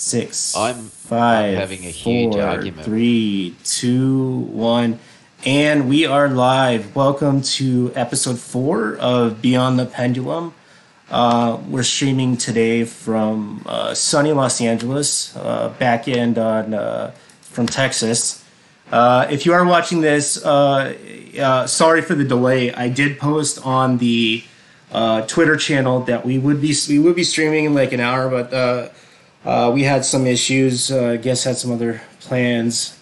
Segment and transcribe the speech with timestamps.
[0.00, 2.86] six, I'm- five, I'm having a huge four, argument.
[2.86, 4.98] Three, two, one,
[5.44, 6.96] and we are live.
[6.96, 10.54] Welcome to episode four of Beyond the Pendulum.
[11.10, 17.10] Uh, we're streaming today from uh, sunny Los Angeles, uh, back end on uh,
[17.42, 18.42] from Texas.
[18.90, 20.96] Uh, if you are watching this, uh,
[21.38, 22.72] uh, sorry for the delay.
[22.72, 24.44] I did post on the
[24.92, 28.30] uh, Twitter channel that we would be we would be streaming in like an hour,
[28.30, 28.94] but
[29.44, 30.90] uh, we had some issues.
[30.90, 32.98] Uh, guests had some other plans.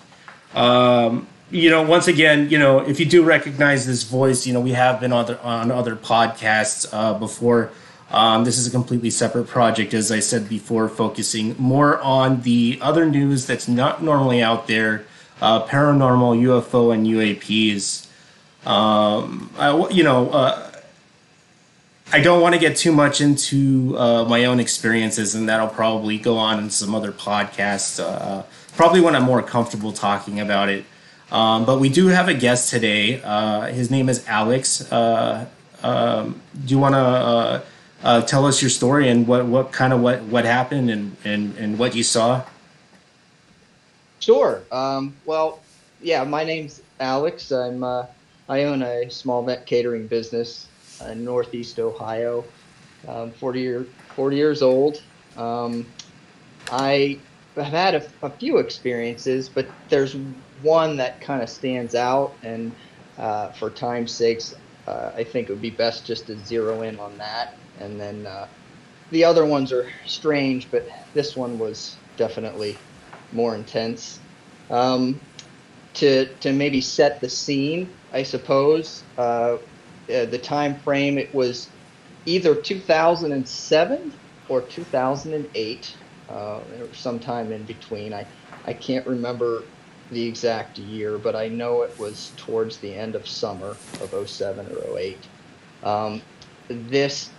[0.55, 4.61] Um, you know, once again, you know, if you do recognize this voice, you know,
[4.61, 7.71] we have been on other on other podcasts uh, before.
[8.11, 12.79] Um, this is a completely separate project, as I said before, focusing more on the
[12.81, 15.05] other news that's not normally out there,
[15.43, 18.07] uh, paranormal, UFO, and UAPs.
[18.67, 20.68] Um, I, you know, uh,
[22.11, 26.17] I don't want to get too much into uh, my own experiences, and that'll probably
[26.17, 28.03] go on in some other podcasts.
[28.03, 28.45] Uh,
[28.77, 30.86] probably when I'm more comfortable talking about it.
[31.31, 33.20] Um, but we do have a guest today.
[33.23, 34.91] Uh, his name is Alex.
[34.91, 35.47] Uh,
[35.83, 37.61] um, do you want to uh,
[38.03, 41.55] uh, tell us your story and what, what kind of what, what happened and, and,
[41.59, 42.42] and what you saw?
[44.20, 44.62] Sure.
[44.73, 45.61] Um, well,
[46.01, 47.53] yeah, my name's Alex.
[47.53, 48.06] I'm uh,
[48.48, 50.67] I own a small vet catering business
[51.07, 52.45] in Northeast Ohio.
[53.07, 55.03] Um, 40 year 40 years old.
[55.37, 55.87] Um,
[56.71, 57.19] I
[57.55, 60.17] have had a, a few experiences, but there's
[60.63, 62.73] one that kind of stands out, and
[63.17, 64.55] uh, for time's sakes,
[64.87, 68.27] uh, I think it would be best just to zero in on that, and then
[68.27, 68.49] uh,
[69.11, 72.77] the other ones are strange, but this one was definitely
[73.33, 74.19] more intense.
[74.71, 75.21] Um,
[75.95, 79.03] to to maybe set the scene, I suppose.
[80.09, 81.69] Uh, the time frame it was
[82.27, 84.12] either 2007
[84.48, 85.97] or 2008,
[86.28, 88.12] uh, or sometime in between.
[88.12, 88.27] I
[88.67, 89.62] I can't remember
[90.11, 94.67] the exact year, but I know it was towards the end of summer of 07
[94.67, 95.19] or 08.
[95.83, 96.23] Um,
[96.69, 97.30] this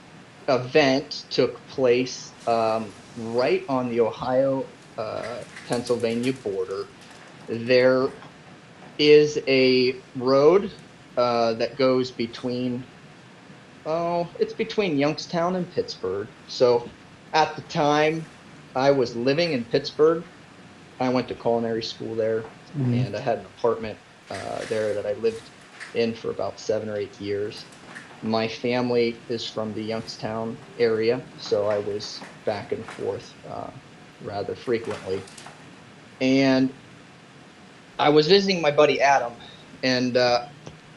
[0.48, 4.66] event took place um, right on the Ohio
[4.98, 6.86] uh, Pennsylvania border.
[7.48, 8.10] There
[8.98, 10.72] is a road
[11.20, 12.82] uh, that goes between,
[13.86, 16.30] oh, it's between Youngstown and Pittsburgh.
[16.48, 16.90] So
[17.34, 18.26] at the time,
[18.74, 20.24] I was living in Pittsburgh.
[21.02, 23.98] I went to culinary school there, and I had an apartment
[24.32, 25.42] uh, there that I lived
[25.94, 27.66] in for about seven or eight years.
[28.24, 33.70] My family is from the Youngstown area, so I was back and forth uh,
[34.24, 35.22] rather frequently.
[36.22, 36.70] And
[37.98, 39.34] I was visiting my buddy Adam,
[39.84, 40.48] and uh,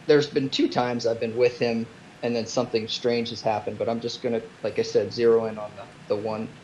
[0.07, 1.89] there's been two times I've been with him,
[2.23, 3.79] and then something strange has happened.
[3.79, 6.55] But I'm just gonna, like I said, zero in on the, the one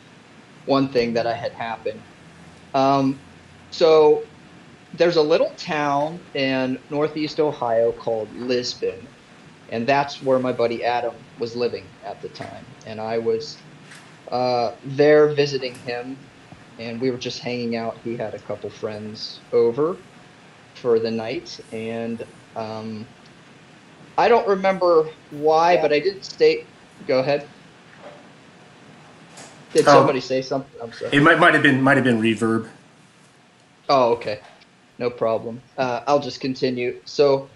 [0.65, 2.07] one thing that I had happened.
[2.73, 3.25] Um,
[3.71, 4.25] so
[4.93, 9.09] there's a little town in northeast Ohio called Lisbon,
[9.69, 13.63] and that's where my buddy Adam was living at the time, and I was
[14.31, 16.29] uh, there visiting him,
[16.79, 17.99] and we were just hanging out.
[18.03, 20.05] He had a couple friends over
[20.75, 22.23] for the night, and
[22.55, 23.09] um,
[24.19, 26.65] I don't remember why, but I did state.
[27.07, 27.47] Go ahead.
[29.73, 29.93] Did Oh.
[29.93, 30.81] somebody say something?
[30.81, 31.15] I'm sorry.
[31.15, 32.67] It might might have been might have been reverb.
[33.87, 34.41] Oh, okay.
[34.97, 35.61] No problem.
[35.77, 36.99] Uh, I'll just continue.
[37.05, 37.47] So,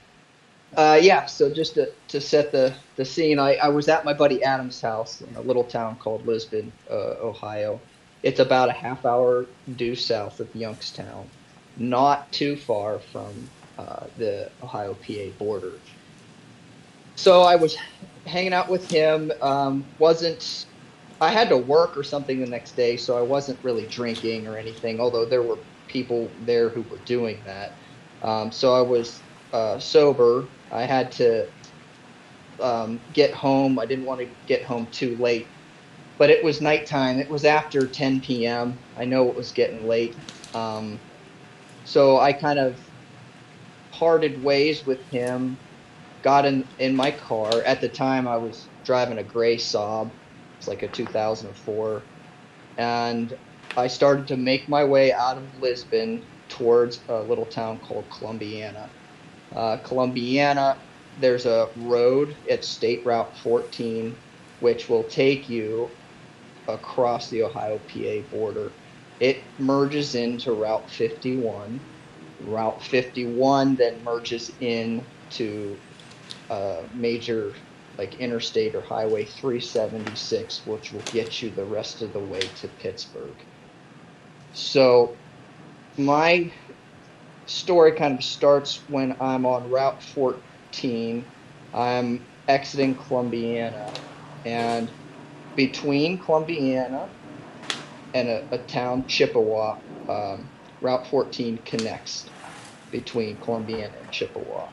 [0.77, 4.13] uh, yeah, so just to, to set the, the scene, I, I was at my
[4.13, 7.81] buddy Adam's house in a little town called Lisbon, uh, Ohio.
[8.23, 11.27] It's about a half hour due south of Youngstown,
[11.75, 15.73] not too far from uh, the Ohio PA border.
[17.15, 17.75] So I was
[18.25, 19.31] hanging out with him.
[19.41, 20.43] Um, wasn't
[21.21, 24.57] I had to work or something the next day, so I wasn't really drinking or
[24.57, 24.99] anything.
[24.99, 27.73] Although there were people there who were doing that,
[28.21, 29.23] um, so I was
[29.53, 30.49] uh, sober.
[30.71, 31.47] I had to
[32.59, 33.79] um, get home.
[33.79, 35.53] I didn't want to get home too late,
[36.17, 37.19] but it was nighttime.
[37.19, 38.81] It was after 10 p.m.
[38.97, 40.19] I know it was getting late,
[40.53, 41.01] um,
[41.83, 42.79] so I kind of
[43.91, 45.59] parted ways with him.
[46.23, 47.63] Got in in my car.
[47.63, 50.11] At the time, I was driving a gray Saab.
[50.59, 52.07] It's like a 2004,
[52.77, 53.33] and
[53.77, 58.91] I started to make my way out of Lisbon towards a little town called Columbiana.
[59.55, 60.79] Uh, Columbiana,
[61.17, 64.21] there's a road, it's State Route 14,
[64.59, 65.97] which will take you
[66.67, 68.75] across the Ohio PA border.
[69.19, 71.87] It merges into Route 51.
[72.39, 75.81] Route 51 then merges into
[76.53, 77.53] uh, major
[77.97, 82.67] like interstate or highway 376 which will get you the rest of the way to
[82.69, 83.35] pittsburgh
[84.53, 85.19] So
[85.97, 86.51] my
[87.45, 91.25] story kind of starts when I'm on Route 14.
[91.73, 94.01] I'm exiting Columbiana,
[94.45, 94.91] and
[95.55, 97.09] between Columbiana
[98.13, 99.79] and a, a town, Chippewa,
[100.09, 100.51] um,
[100.81, 102.31] Route 14 connects
[102.91, 104.69] between Columbiana and Chippewa.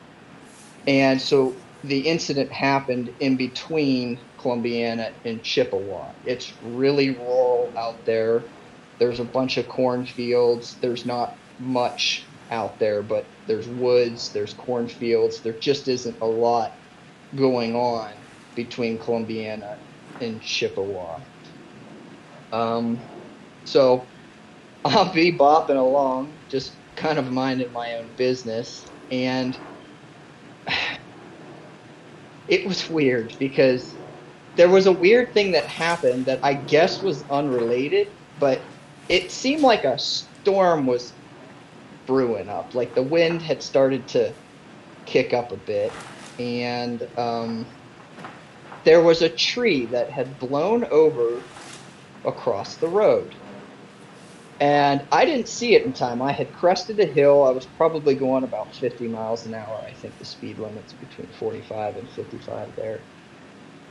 [0.87, 6.13] And so the incident happened in between Columbiana and Chippewa.
[6.25, 8.49] It's really rural out there.
[8.99, 10.77] There's a bunch of cornfields.
[10.81, 15.41] There's not much out there, but there's woods, there's cornfields.
[15.41, 16.71] There just isn't a lot
[17.33, 19.79] going on between Columbiana
[20.19, 21.21] and Chippewa.
[22.51, 23.09] Um,
[23.65, 24.11] so
[24.85, 29.59] I'll be bopping along, just kind of minding my own business, and
[32.51, 33.95] it was weird because
[34.57, 38.09] there was a weird thing that happened that I guess was unrelated,
[38.39, 38.59] but
[39.07, 41.13] it seemed like a storm was
[42.05, 42.75] brewing up.
[42.75, 44.33] Like the wind had started to
[45.05, 45.93] kick up a bit,
[46.37, 47.65] and um,
[48.83, 51.41] there was a tree that had blown over
[52.25, 53.33] across the road.
[54.61, 56.21] And I didn't see it in time.
[56.21, 57.43] I had crested a hill.
[57.43, 59.83] I was probably going about 50 miles an hour.
[59.83, 63.07] I think the speed limit's between 45 and 55 there.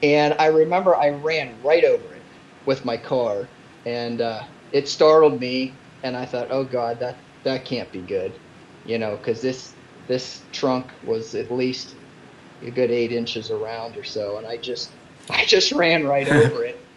[0.01, 2.25] And I remember I ran right over it
[2.67, 3.51] with my car,
[3.85, 5.83] and uh, it startled me.
[6.05, 8.39] And I thought, oh God, that that can't be good,
[8.85, 9.75] you know, because this
[10.07, 11.97] this trunk was at least
[12.63, 14.95] a good eight inches around or so, and I just
[15.29, 16.89] I just ran right over it,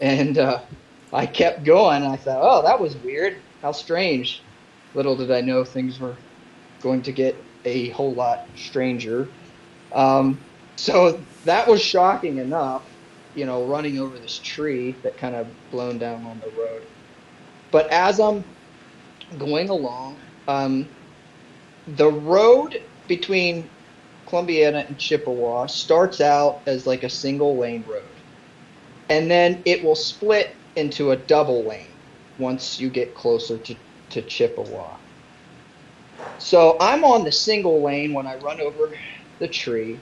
[0.00, 0.62] and uh,
[1.12, 2.02] I kept going.
[2.02, 3.42] And I thought, oh, that was weird.
[3.62, 4.42] How strange.
[4.94, 6.16] Little did I know things were
[6.82, 9.28] going to get a whole lot stranger.
[9.92, 10.38] Um,
[10.76, 12.82] so that was shocking enough,
[13.34, 16.82] you know, running over this tree that kind of blown down on the road.
[17.70, 18.44] But as I'm
[19.38, 20.16] going along,
[20.48, 20.88] um,
[21.86, 23.68] the road between
[24.26, 28.02] Columbiana and Chippewa starts out as like a single lane road.
[29.08, 31.86] And then it will split into a double lane
[32.38, 33.74] once you get closer to,
[34.10, 34.96] to Chippewa.
[36.38, 38.90] So I'm on the single lane when I run over
[39.38, 39.98] the tree.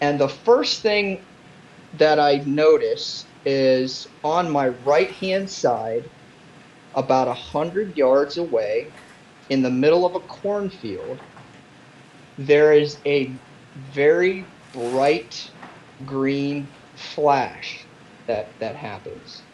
[0.00, 1.20] And the first thing
[1.94, 6.04] that I notice is on my right hand side,
[6.94, 8.92] about a hundred yards away,
[9.50, 11.18] in the middle of a cornfield,
[12.38, 13.30] there is a
[13.76, 15.50] very bright
[16.04, 16.66] green
[16.96, 17.87] flash
[18.28, 19.46] that that happens.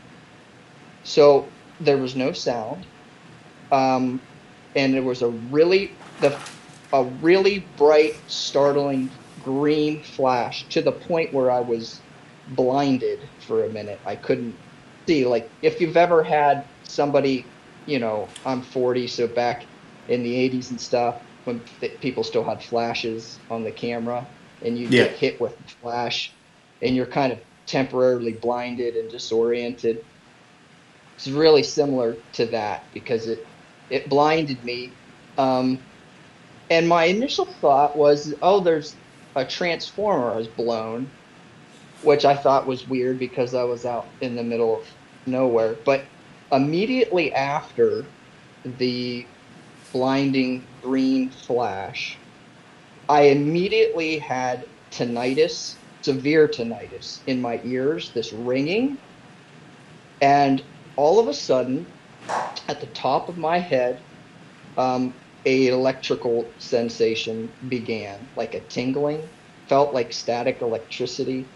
[1.05, 2.87] So there was no sound,
[3.73, 4.23] um,
[4.75, 6.43] and there was a really the
[6.93, 12.05] a really bright, startling green flash to the point where I was
[12.47, 14.01] blinded for a minute.
[14.07, 14.61] I couldn't
[15.09, 15.27] see.
[15.27, 17.55] Like if you've ever had somebody,
[17.87, 19.69] you know, I'm 40, so back
[20.09, 24.31] in the 80s and stuff, when th- people still had flashes on the camera,
[24.63, 25.09] and you Yeah.
[25.09, 26.39] get hit with a flash,
[26.83, 30.05] and you're kind of temporarily blinded and disoriented.
[31.17, 33.47] It's really similar to that because it
[33.91, 34.91] it blinded me.
[35.39, 35.79] Um,
[36.71, 38.97] and my initial thought was, oh, there's
[39.37, 41.09] a transformer has blown,
[42.03, 44.89] which I thought was weird because I was out in the middle of
[45.27, 45.77] nowhere.
[45.85, 46.05] But
[46.51, 48.05] immediately after
[48.79, 49.27] the
[49.93, 52.17] blinding green flash,
[53.09, 55.75] I immediately had tinnitus,
[56.05, 58.99] severe tinnitus in my ears, this ringing.
[60.21, 60.63] And
[60.97, 61.87] all of a sudden,
[62.69, 64.01] at the top of my head,
[64.77, 65.15] um,
[65.47, 69.29] a electrical sensation began, like a tingling,
[69.67, 71.47] felt like static electricity.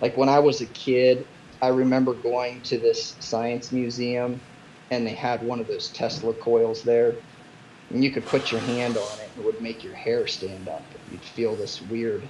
[0.00, 1.26] Like when I was a kid,
[1.62, 4.40] I remember going to this science museum
[4.90, 7.14] and they had one of those Tesla coils there.
[7.90, 10.68] And you could put your hand on it and it would make your hair stand
[10.68, 10.82] up.
[11.10, 12.28] You'd feel this weird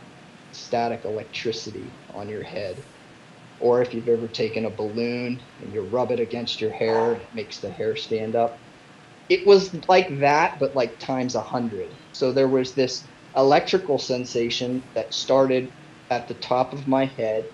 [0.52, 2.84] static electricity on your head.
[3.58, 7.34] Or if you've ever taken a balloon and you rub it against your hair, it
[7.34, 8.62] makes the hair stand up.
[9.28, 11.98] It was like that, but like times a hundred.
[12.12, 15.72] So there was this electrical sensation that started
[16.10, 17.46] at the top of my head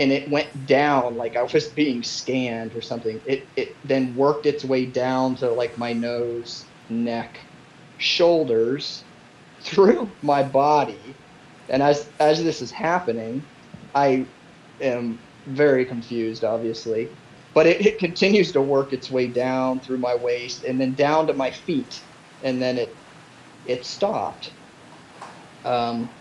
[0.00, 3.20] and it went down like I was being scanned or something.
[3.26, 7.38] It it then worked its way down to like my nose, neck,
[7.98, 9.04] shoulders,
[9.62, 11.19] through my body.
[11.70, 13.48] And as as this is happening,
[13.94, 14.28] I
[14.80, 17.12] am very confused, obviously.
[17.54, 21.28] But it, it continues to work its way down through my waist and then down
[21.28, 22.02] to my feet,
[22.42, 22.98] and then it
[23.64, 24.54] it stopped.
[25.64, 26.16] Um,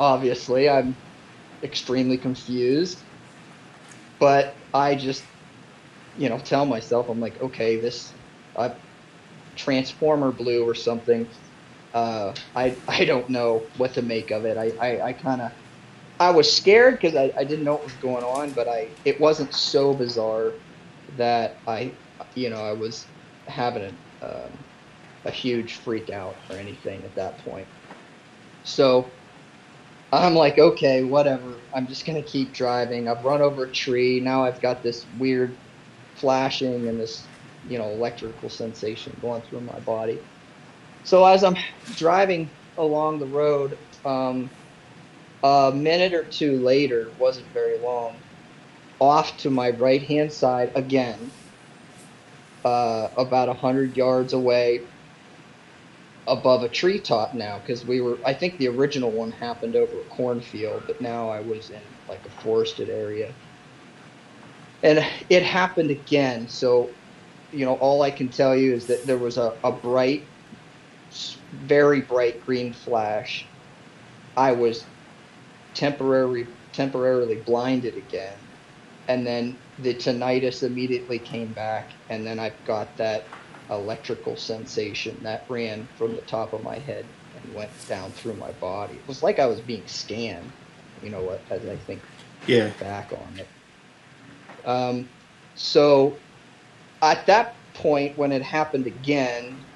[0.00, 0.98] obviously, I'm
[1.62, 3.04] extremely confused,
[4.20, 5.26] but I just
[6.16, 8.14] you know, tell myself, I'm like, okay, this
[8.56, 8.70] uh,
[9.56, 11.32] transformer blew or something.
[11.92, 14.56] Uh, I I don't know what to make of it.
[14.58, 15.50] I I, I kind of
[16.20, 19.20] I was scared because I, I didn't know what was going on, but I it
[19.20, 20.54] wasn't so bizarre
[21.14, 21.98] that I
[22.34, 23.12] you know I was
[23.48, 24.64] having a um,
[25.26, 27.68] a huge freak out or anything at that point.
[28.62, 29.14] So
[30.12, 31.64] I'm like, okay, whatever.
[31.74, 33.08] I'm just gonna keep driving.
[33.08, 34.20] I've run over a tree.
[34.20, 35.58] Now I've got this weird
[36.16, 37.30] flashing and this,
[37.64, 40.22] you know, electrical sensation going through my body.
[41.06, 41.56] So as I'm
[41.94, 44.50] driving along the road, um,
[45.44, 48.24] a minute or two later, wasn't very long,
[48.98, 51.32] off to my right hand side again,
[52.64, 54.88] uh, about a hundred yards away,
[56.26, 58.20] above a treetop now, because we were.
[58.26, 62.26] I think the original one happened over a cornfield, but now I was in like
[62.26, 63.36] a forested area,
[64.82, 66.48] and it happened again.
[66.48, 66.96] So,
[67.52, 70.32] you know, all I can tell you is that there was a, a bright
[71.52, 73.50] very bright green flash.
[74.36, 74.90] I was
[75.74, 78.50] temporarily temporarily blinded again,
[79.08, 83.24] and then the tinnitus immediately came back, and then I've got that
[83.70, 88.52] electrical sensation that ran from the top of my head and went down through my
[88.52, 88.96] body.
[88.96, 90.52] It was like I was being scanned.
[91.00, 91.46] You know what?
[91.50, 92.02] As I think
[92.46, 92.72] Yeah.
[92.80, 93.48] back on it.
[94.64, 95.10] Um,
[95.54, 96.22] so
[97.02, 99.66] at that point, when it happened again,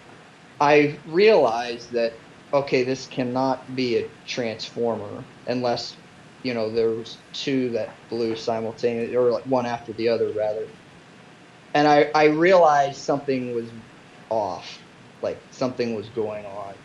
[0.61, 2.13] I realized that
[2.53, 5.99] okay, this cannot be a transformer unless
[6.43, 10.69] you know there was two that blew simultaneously or like one after the other rather.
[11.75, 13.73] And I, I realized something was
[14.31, 14.85] off,
[15.23, 16.77] like something was going on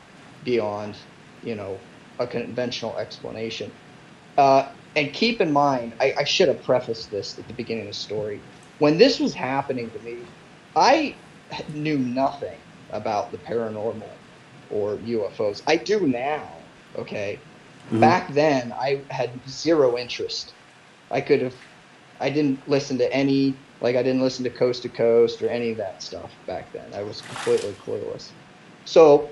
[0.44, 1.00] beyond,
[1.42, 1.88] you know,
[2.20, 3.74] a conventional explanation.
[4.38, 7.90] Uh, and keep in mind, I, I should have prefaced this at the beginning of
[7.90, 8.44] the story.
[8.80, 10.34] When this was happening to me,
[10.76, 11.22] I
[11.70, 12.65] knew nothing
[12.96, 14.10] about the paranormal
[14.72, 15.62] or UFOs.
[15.68, 16.48] I do now,
[16.98, 17.40] okay?
[17.92, 18.00] Mhm.
[18.02, 20.54] Back then, I had zero interest.
[21.12, 21.56] I could have,
[22.20, 25.72] I didn't listen to any, like, I didn't listen to Coast to Coast or any
[25.72, 26.94] of that stuff back then.
[26.94, 28.34] I was completely clueless.
[28.86, 29.30] So,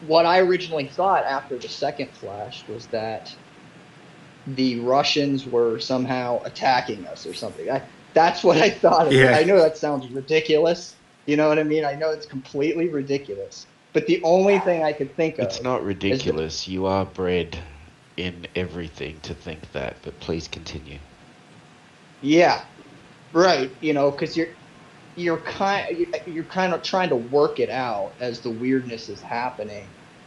[0.00, 3.28] what I originally thought after the second flash was that
[4.46, 7.70] the Russians were somehow attacking us or something.
[7.70, 7.82] I,
[8.14, 9.12] that's what I thought.
[9.12, 9.36] Yeah.
[9.36, 10.99] I know that sounds ridiculous.
[11.30, 11.84] You know what I mean?
[11.84, 13.64] I know it's completely ridiculous.
[13.92, 15.44] But the only thing I could think of.
[15.44, 16.66] It's not ridiculous.
[16.66, 17.56] You are bred
[18.16, 20.98] in everything to think that, but please continue.
[22.20, 22.64] Yeah,
[23.32, 23.70] right.
[23.80, 24.48] You know, because you're
[25.14, 29.86] you're kind you're kind of trying to work it out as the weirdness is happening.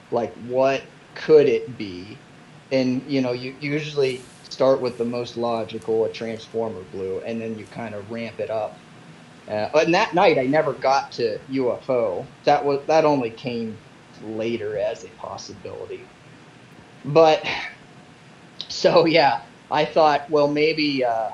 [0.10, 0.84] Like, what
[1.16, 2.18] could it be?
[2.72, 7.60] And you know, you usually start with the most logical, a transformer blew, and then
[7.60, 8.78] you kind of ramp it up.
[9.48, 12.34] Uh, and that night, I never got to UFO.
[12.46, 13.82] That was that only came
[14.20, 16.14] later as a possibility.
[17.06, 17.46] But
[18.70, 21.04] so yeah, I thought, well, maybe.
[21.06, 21.30] Uh,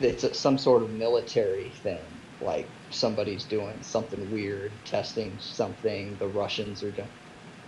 [0.00, 6.18] it's some sort of military thing, like somebody's doing something weird, testing something.
[6.18, 7.10] The Russians are doing.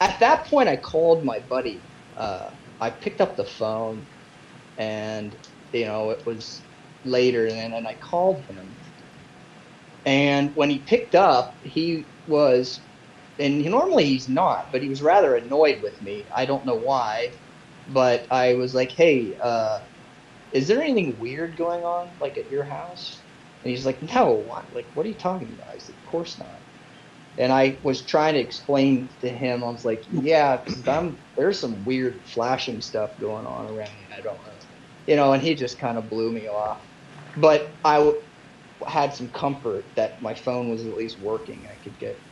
[0.00, 1.90] At that point, I called my buddy.
[2.16, 2.50] Uh,
[2.80, 4.08] I picked up the phone,
[4.78, 5.36] and
[5.72, 6.64] you know it was
[7.04, 8.79] later, and, and I called him.
[10.04, 12.86] And when he picked up, he was,
[13.38, 16.28] and normally he's not, but he was rather annoyed with me.
[16.34, 17.32] I don't know why,
[17.86, 19.80] but I was like, "Hey, uh,
[20.52, 23.24] is there anything weird going on like at your house?
[23.62, 25.74] And he's like no what like what are you talking about?
[25.74, 26.62] I said of course not.
[27.38, 31.84] And i was trying to explain to him i was like yeah I'm, there's some
[31.84, 34.58] weird flashing stuff going on around me i don't know.
[35.06, 36.78] You know and he just kind of blew me off.
[37.36, 38.12] But I
[38.88, 42.22] had some comfort that my phone was at least working i could get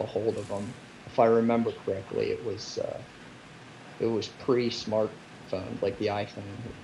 [0.00, 0.74] a hold of him
[1.06, 3.02] if i remember correctly it was uh,
[3.98, 6.74] it was pre-smartphone like the iphone had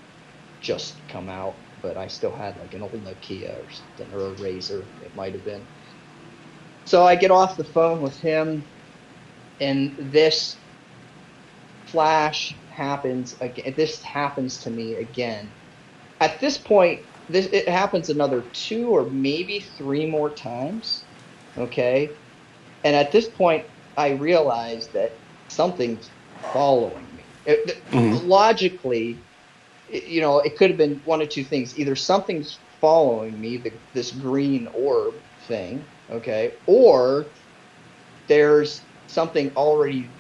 [0.61, 4.37] just come out, but I still had like an old Nokia or something, or a
[4.37, 5.69] Razr, it might have been.
[6.87, 8.71] So I get off the phone with him,
[9.61, 10.65] and this
[11.87, 13.75] flash happens again.
[13.77, 15.55] This happens to me again.
[16.21, 21.07] At this point, this it happens another two or maybe three more times.
[21.57, 22.19] Okay,
[22.85, 25.13] and at this point, I realize that
[25.49, 26.13] something's
[26.53, 27.27] following me.
[27.45, 28.25] It, Mhm.
[28.27, 29.27] Logically,
[29.89, 31.77] you know, it could have been one of two things.
[31.79, 37.33] Either something's following me, the, this green orb thing, okay, or
[38.29, 40.15] there's something already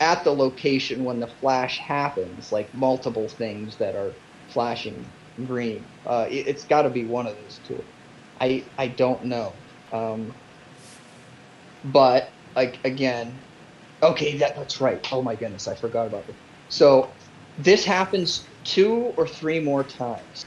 [0.00, 4.16] at the location when the flash happens, like multiple things that are
[4.48, 5.12] flashing
[5.46, 5.90] green.
[6.06, 7.86] Uh, it, it's got to be one of those two.
[8.40, 9.64] I I don't know.
[9.92, 10.36] Um,
[11.84, 13.44] but like again,
[14.02, 15.06] okay, that, that's right.
[15.12, 16.38] Oh my goodness, I forgot about it.
[16.68, 17.16] So
[17.56, 20.46] this happens two or three more times.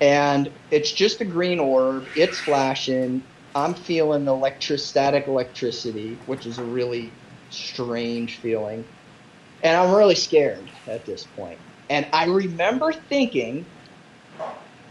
[0.00, 3.28] And it's just a green orb, it's flashing.
[3.54, 8.86] I'm feeling electrostatic electricity, which is a really strange feeling.
[9.62, 11.60] And I'm really scared at this point.
[11.92, 13.68] And I remember thinking,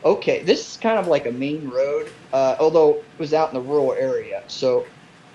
[0.05, 3.55] okay, this is kind of like a main road, uh, although it was out in
[3.55, 4.43] the rural area.
[4.48, 4.86] So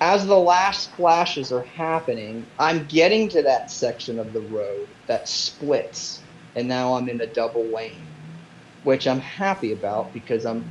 [0.01, 5.29] as the last flashes are happening, I'm getting to that section of the road that
[5.29, 8.15] splits, and now I'm in a double lane,
[8.83, 10.71] which I'm happy about because I'm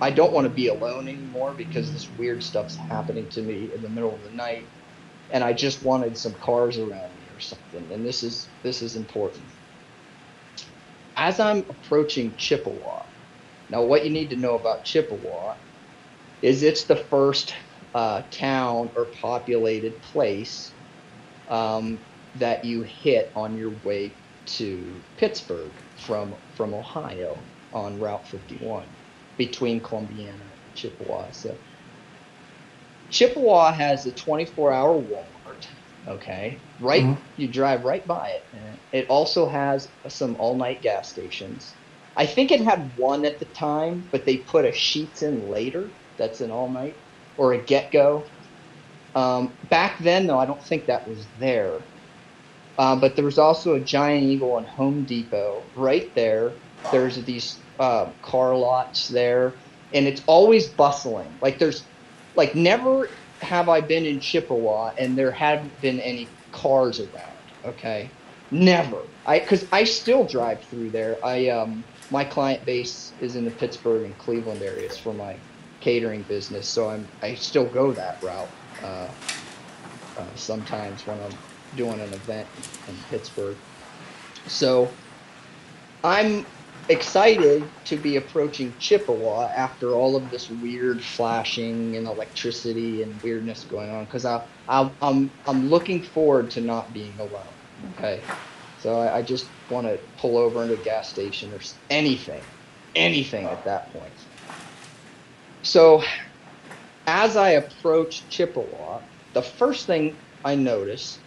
[0.00, 3.82] I don't want to be alone anymore because this weird stuff's happening to me in
[3.82, 4.70] the middle of the night,
[5.30, 8.96] and I just wanted some cars around me or something, and this is this is
[8.96, 9.52] important.
[11.22, 13.04] As I'm approaching Chippewa,
[13.68, 15.54] now what you need to know about Chippewa
[16.42, 17.54] is it's the first
[17.94, 20.74] uh, town or populated place
[21.46, 22.00] um,
[22.34, 28.88] that you hit on your way to Pittsburgh from from Ohio on Route 51
[29.38, 31.30] between Columbiana and Chippewa.
[31.30, 31.56] So
[33.10, 35.31] Chippewa has a 24-hour Walmart.
[36.08, 37.04] Okay, right.
[37.04, 37.22] Mhm.
[37.36, 38.42] You drive right by it.
[38.52, 41.78] And it also has some all-night gas stations.
[42.16, 45.94] I think it had one at the time, but they put a Sheetz in later.
[46.18, 46.96] That's an all-night
[47.36, 48.30] or a GetGo.
[49.14, 51.88] Um, back then, though, I don't think that was there.
[52.78, 56.58] Uh, but there was also a Giant Eagle and Home Depot right there.
[56.90, 59.60] There's these uh, car lots there,
[59.92, 61.38] and it's always bustling.
[61.40, 61.90] Like there's,
[62.34, 67.32] like never have I been in Chippewa and there haven't been any cars around.
[67.64, 68.08] Okay,
[68.50, 68.98] never.
[69.26, 71.18] I because I still drive through there.
[71.24, 75.36] I um my client base is in the Pittsburgh and Cleveland areas for my
[75.80, 78.48] catering business, so I'm I still go that route.
[78.82, 79.08] Uh,
[80.18, 81.32] uh, sometimes when I'm
[81.76, 82.46] doing an event
[82.88, 83.56] in Pittsburgh.
[84.46, 84.90] So
[86.04, 86.44] I'm
[86.88, 93.64] excited to be approaching Chippewa after all of this weird flashing and electricity and weirdness
[93.64, 97.42] going on because I, I, I'm I'm looking forward to not being alone.
[97.96, 98.20] Okay,
[98.80, 102.42] so I, I just want to pull over into a gas station or anything,
[102.94, 104.12] anything at that point.
[105.62, 106.02] So
[107.06, 109.00] as I approach Chippewa,
[109.32, 111.18] the first thing I notice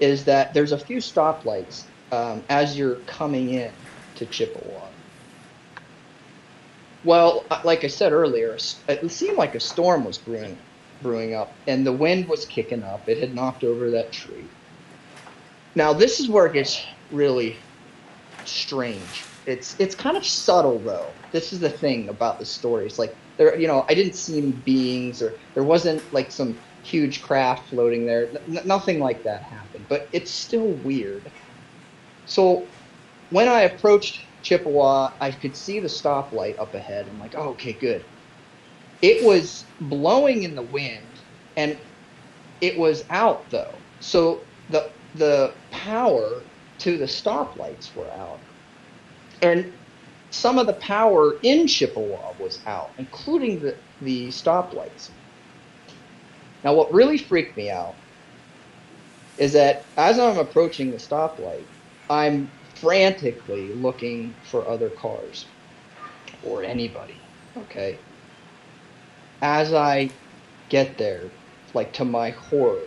[0.00, 3.72] is that there's a few stoplights um, as you're coming in
[4.16, 4.82] to Chippewa.
[7.04, 10.58] Well, like I said earlier, it seemed like a storm was brewing,
[11.02, 13.08] brewing up, and the wind was kicking up.
[13.08, 14.44] It had knocked over that tree.
[15.76, 17.56] Now, this is where it gets really
[18.44, 19.24] strange.
[19.46, 21.06] It's it's kind of subtle though.
[21.30, 22.98] This is the thing about the stories.
[22.98, 27.22] Like there, you know, I didn't see any beings, or there wasn't like some huge
[27.22, 28.28] craft floating there.
[28.48, 29.86] N- nothing like that happened.
[29.88, 31.22] But it's still weird.
[32.24, 32.66] So
[33.30, 37.08] when I approached Chippewa, I could see the stoplight up ahead.
[37.08, 38.06] I'm like, oh, okay, good.
[39.02, 41.20] It was blowing in the wind,
[41.56, 41.80] and
[42.60, 43.84] it was out though.
[44.00, 46.48] So the the power
[46.80, 48.42] to the stoplights were out,
[49.42, 49.74] and
[50.30, 55.10] some of the power in Chippewa was out, including the the stoplights.
[56.64, 57.98] Now, what really freaked me out
[59.38, 61.68] is that as I'm approaching the stoplight,
[62.08, 65.46] I'm frantically looking for other cars
[66.42, 67.14] or anybody.
[67.56, 67.98] Okay.
[69.42, 70.10] As I
[70.68, 71.30] get there,
[71.74, 72.82] like to my horror,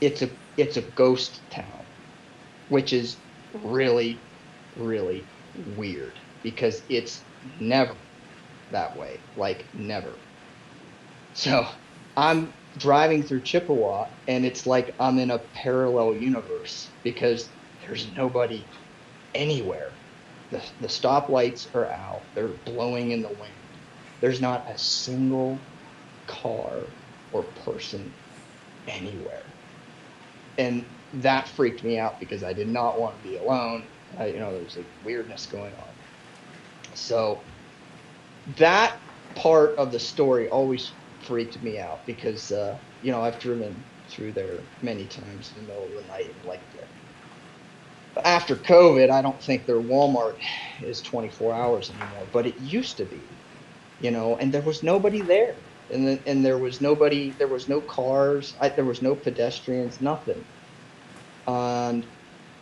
[0.00, 1.84] it's a it's a ghost town,
[2.68, 3.16] which is
[3.54, 4.18] really,
[4.76, 5.24] really
[5.76, 7.22] weird because it's
[7.60, 7.94] never
[8.70, 9.18] that way.
[9.36, 10.12] Like never.
[11.34, 11.66] So
[12.16, 17.48] I'm driving through Chippewa and it's like I'm in a parallel universe because
[17.80, 18.64] there's nobody
[19.34, 19.98] anywhere.
[20.50, 23.78] The, the stoplights are out, they're blowing in the wind.
[24.20, 25.66] There's not a single
[26.26, 26.94] car
[27.32, 28.14] or person
[28.86, 29.54] anywhere.
[30.58, 33.88] And that freaked me out because I did not want to be alone.
[34.18, 35.94] I, you know, there's like weirdness going on.
[36.94, 37.46] So
[38.56, 39.00] that
[39.34, 44.32] part of the story always freaked me out because uh, you know I've driven through
[44.34, 46.62] there many times in the middle of the night and like.
[48.24, 50.36] After COVID, I don't think their Walmart
[50.82, 53.40] is 24 hours anymore, but it used to be,
[53.98, 55.56] you know, and there was nobody there,
[55.90, 60.00] and then, and there was nobody, there was no cars, I, there was no pedestrians,
[60.00, 60.46] nothing.
[61.46, 62.06] And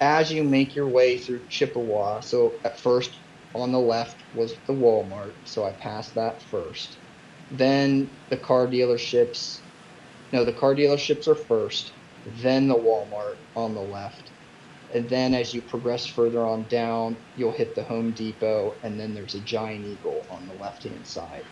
[0.01, 3.11] as you make your way through Chippewa, so at first
[3.55, 7.01] on the left was the Walmart, so I passed that first.
[7.51, 9.63] Then the car dealerships.
[10.33, 11.93] No, the car dealerships are first,
[12.25, 14.30] then the Walmart on the left.
[14.93, 19.15] And then as you progress further on down, you'll hit the Home Depot, and then
[19.15, 21.51] there's a Giant Eagle on the left hand side.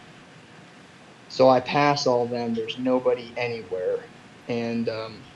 [1.28, 4.10] So I pass all them, there's nobody anywhere.
[4.48, 5.26] And um,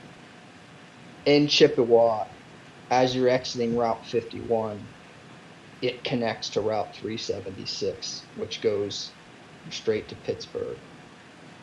[1.25, 2.25] in Chippewa,
[2.91, 4.89] as you're exiting Route 51,
[5.81, 9.15] it connects to Route 376, which goes
[9.69, 10.79] straight to Pittsburgh.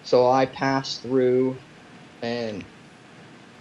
[0.03, 1.65] So I pass through
[2.23, 2.67] and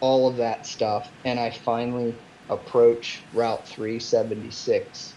[0.01, 5.15] all of that stuff, and I finally approach Route 376.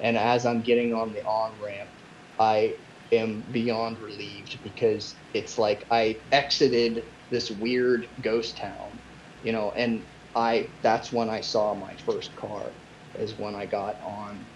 [0.00, 1.90] And as I'm getting on the on ramp,
[2.38, 2.78] I
[3.12, 9.00] am beyond relieved because it's like I exited this weird ghost town,
[9.42, 12.76] you know, and I that's when I saw my first car
[13.14, 14.48] is when I got on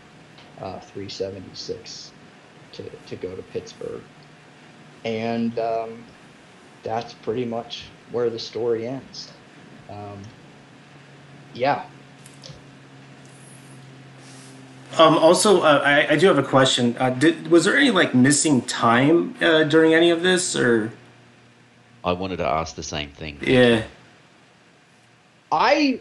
[0.59, 2.15] uh, 376
[2.73, 4.09] to, to go to Pittsburgh.
[5.05, 6.13] And um,
[6.83, 9.39] that's pretty much where the story ends.
[9.89, 10.35] Um,
[11.55, 11.85] yeah.
[14.99, 16.97] Um, also, uh, I, I do have a question.
[16.99, 20.93] Uh, did, was there any like missing time uh, during any of this, or
[22.05, 23.39] I wanted to ask the same thing.
[23.41, 23.85] yeah?
[25.53, 26.01] I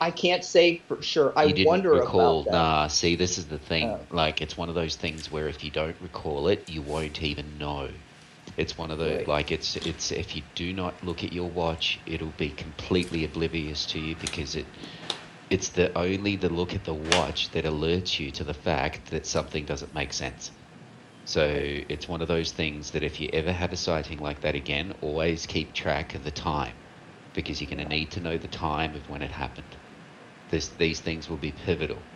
[0.00, 1.32] I can't say for sure.
[1.36, 2.40] I you didn't wonder recall.
[2.40, 2.52] about that.
[2.52, 3.90] Nah, see, this is the thing.
[3.90, 4.00] Oh.
[4.10, 7.58] Like, it's one of those things where if you don't recall it, you won't even
[7.58, 7.88] know.
[8.56, 9.26] It's one of the Right.
[9.26, 13.86] like it's it's if you do not look at your watch, it'll be completely oblivious
[13.86, 14.76] to you because it
[15.50, 19.26] it's the only the look at the watch that alerts you to the fact that
[19.26, 20.52] something doesn't make sense.
[21.26, 21.44] So
[21.90, 24.92] it's one of those things that if you ever have a sighting like that again,
[25.02, 26.76] always keep track of the time
[27.34, 29.76] because you're going to need to know the time of when it happened.
[30.48, 32.06] This, these things will be pivotal,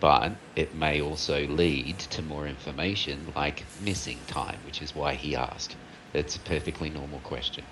[0.00, 5.36] but it may also lead to more information like missing time, which is why he
[5.36, 5.76] asked.
[6.12, 7.66] It's a perfectly normal question.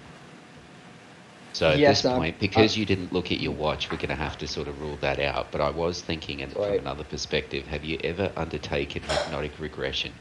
[1.52, 3.98] So at Yes, this um, point, because uh, you didn't look at your watch, we're
[3.98, 5.52] going to have to sort of rule that out.
[5.52, 10.20] But I was thinking, and from another perspective, have you ever undertaken hypnotic regression?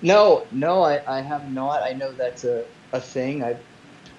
[0.00, 1.82] No, no, I, I have not.
[1.82, 3.42] I know that's a, a thing.
[3.44, 3.54] I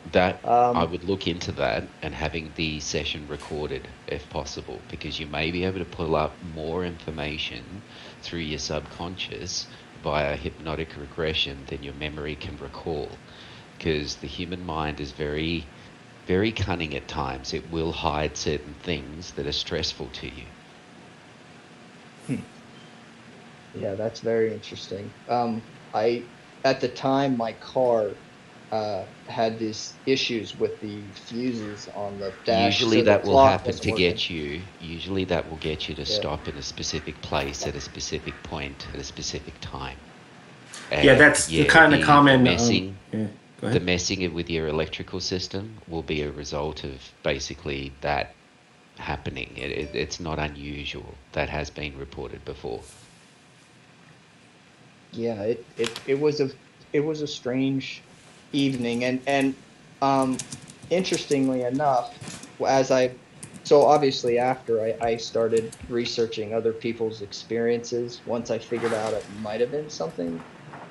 [0.05, 5.19] That Um, I would look into that and having the session recorded if possible, because
[5.19, 7.83] you may be able to pull up more information
[8.21, 9.67] through your subconscious
[10.01, 13.25] via hypnotic regression than your memory can recall.
[13.77, 15.73] Because the human mind is very,
[16.27, 17.53] very cunning at times.
[17.53, 20.53] It will hide certain things that are stressful to you.
[22.27, 22.43] Hmm.
[23.73, 25.15] Yeah, that's very interesting.
[25.27, 26.29] Um, I,
[26.63, 28.19] at the time, my car
[28.73, 32.79] uh, had these issues with the fuses on the dash.
[32.79, 34.05] Usually so the that will happen to working.
[34.05, 34.61] get you.
[34.79, 36.19] Usually that will get you to Yeah.
[36.19, 39.97] stop in a specific place at a specific point at a specific time.
[40.91, 42.97] Yeah, that's yeah, the kind of the common um, messing.
[43.11, 43.27] yeah,
[43.61, 48.35] the messing with your electrical system will be a result of basically that
[48.97, 49.51] happening.
[49.55, 51.13] It, it, it's not unusual.
[51.33, 52.81] That has been reported before.
[55.11, 56.49] Yeah, it, it, it was a
[56.91, 58.01] it was a strange
[58.53, 59.55] evening, and and
[60.01, 60.37] um,
[60.89, 62.17] interestingly enough,
[62.65, 63.13] as I
[63.63, 69.25] so obviously after I, I started researching other people's experiences, once I figured out it
[69.41, 70.41] might have been something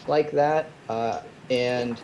[0.07, 1.21] like that, uh,
[1.51, 1.99] and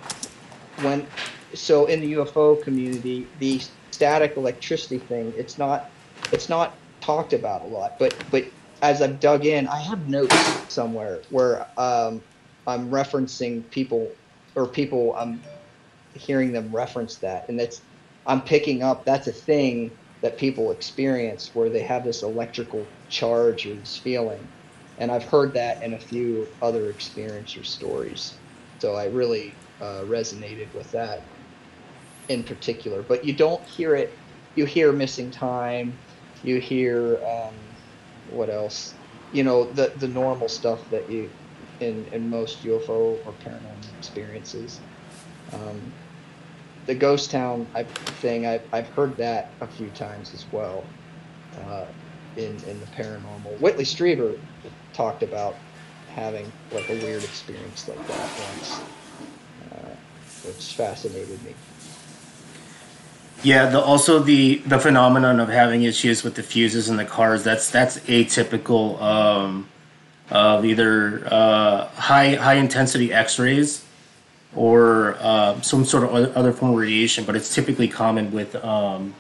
[0.82, 1.06] when
[1.54, 5.90] so in the UFO community, the static electricity thing, it's not
[6.32, 8.44] it's not talked about a lot, but but
[8.82, 10.36] as I've dug in, I have notes
[10.72, 12.22] somewhere where um,
[12.66, 14.10] I'm referencing people
[14.58, 15.44] or people I'm
[16.14, 17.82] hearing them reference that, and that's
[18.26, 23.66] I'm picking up that's a thing that people experience where they have this electrical charge
[23.66, 24.50] or this feeling,
[24.98, 28.40] and I've heard that in a few other experiencer stories,
[28.80, 31.20] so I really uh, resonated with that
[32.28, 33.04] in particular.
[33.04, 34.10] But you don't hear it.
[34.54, 36.00] You hear missing time.
[36.42, 37.76] You hear um,
[38.24, 38.98] what else?
[39.30, 41.34] You know the the normal stuff that you
[41.80, 44.80] in in most UFO or paranormal experiences.
[45.52, 45.80] Um,
[46.86, 47.66] the ghost town
[48.20, 50.84] thing I've, I've heard that a few times as well.
[51.66, 51.84] Uh,
[52.36, 54.38] in in the paranormal, Whitley Strieber
[54.92, 55.56] talked about
[56.14, 58.80] having like a weird experience like that once,
[59.72, 59.94] uh,
[60.44, 61.54] which fascinated me.
[63.42, 67.44] Yeah, the, also the the phenomenon of having issues with the fuses in the cars
[67.44, 69.68] that's that's atypical um,
[70.30, 73.84] of either uh, high high intensity X-rays
[74.54, 78.54] or uh, some sort of other, other form of radiation, but it's typically common with
[78.64, 79.14] um,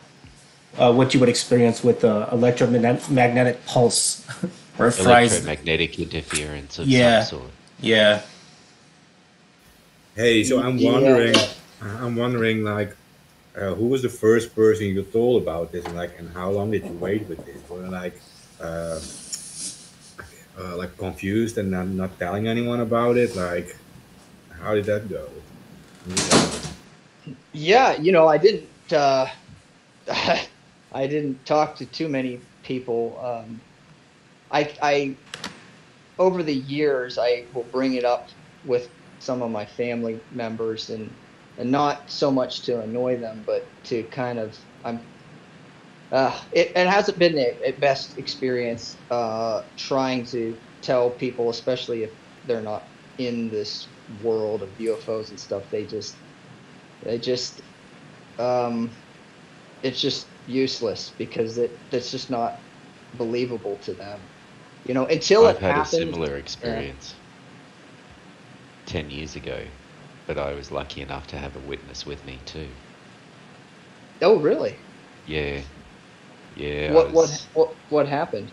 [0.78, 4.26] uh, what you would experience with uh, electromagnetic pulse
[4.78, 7.24] Or it electromagnetic interference of Yeah.
[7.24, 7.50] some sort.
[7.80, 8.22] Yeah.
[10.14, 10.92] Hey, so I'm Yeah.
[10.92, 11.36] wondering,
[11.82, 12.96] I'm wondering, like,
[13.56, 16.70] uh, who was the first person you told about this, and like, and how long
[16.70, 17.56] did you wait with this?
[17.68, 18.20] Were like,
[18.60, 19.00] uh,
[20.58, 23.36] uh, like confused and not, not telling anyone about it?
[23.36, 23.76] Like,
[24.60, 25.28] how did that go?
[27.52, 28.92] Yeah, you know, I didn't.
[28.92, 29.26] Uh,
[30.92, 33.18] I didn't talk to too many people.
[33.22, 33.60] Um,
[34.50, 35.16] I, I,
[36.18, 38.28] over the years, I will bring it up
[38.64, 41.10] with some of my family members, and
[41.58, 45.00] and not so much to annoy them, but to kind of I'm.
[46.10, 52.02] Uh, it, it hasn't been the a best experience uh, trying to tell people, especially
[52.02, 52.12] if
[52.44, 52.84] they're not
[53.18, 55.64] in this world of UFOs and stuff.
[55.70, 56.22] They just
[57.02, 57.62] they just
[58.38, 58.98] um,
[59.82, 62.54] it's just useless because it it's just not
[63.14, 64.28] believable to them
[64.84, 67.16] you know until I've it had happened a similar experience
[68.86, 69.70] ten years ago,
[70.26, 72.74] but I was lucky enough to have a witness with me too.
[74.22, 74.86] oh really
[75.24, 75.62] Yeah,
[76.58, 76.92] yeah.
[76.92, 78.52] what, I what what what happened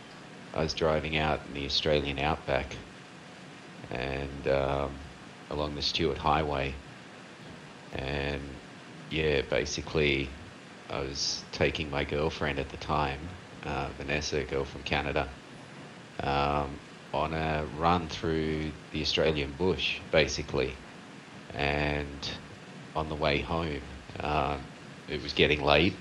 [0.55, 2.77] I was driving out in the Australian outback,
[3.91, 4.91] and um,
[5.51, 6.73] along the Stuart Highway,
[7.91, 8.41] and
[9.11, 10.29] yeah, basically,
[10.89, 13.19] I was taking my girlfriend at the time,
[13.65, 15.27] uh, Vanessa, a girl from Canada,
[16.23, 16.79] um,
[17.13, 20.73] on a run through the Australian bush, basically,
[21.53, 22.29] and
[22.95, 23.81] on the way home,
[24.21, 24.61] um,
[25.09, 25.93] it was getting late.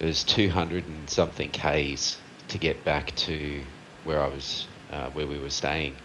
[0.00, 3.66] It was 200 and something k's to get back to
[4.02, 6.00] where I was, uh, where we were staying,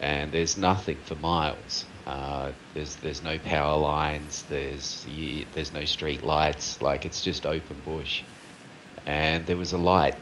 [0.00, 1.86] and there's nothing for miles.
[2.06, 4.44] Uh, there's there's no power lines.
[4.44, 5.04] There's
[5.52, 6.80] there's no street lights.
[6.82, 8.24] Like it's just open bush,
[9.06, 10.16] and there was a light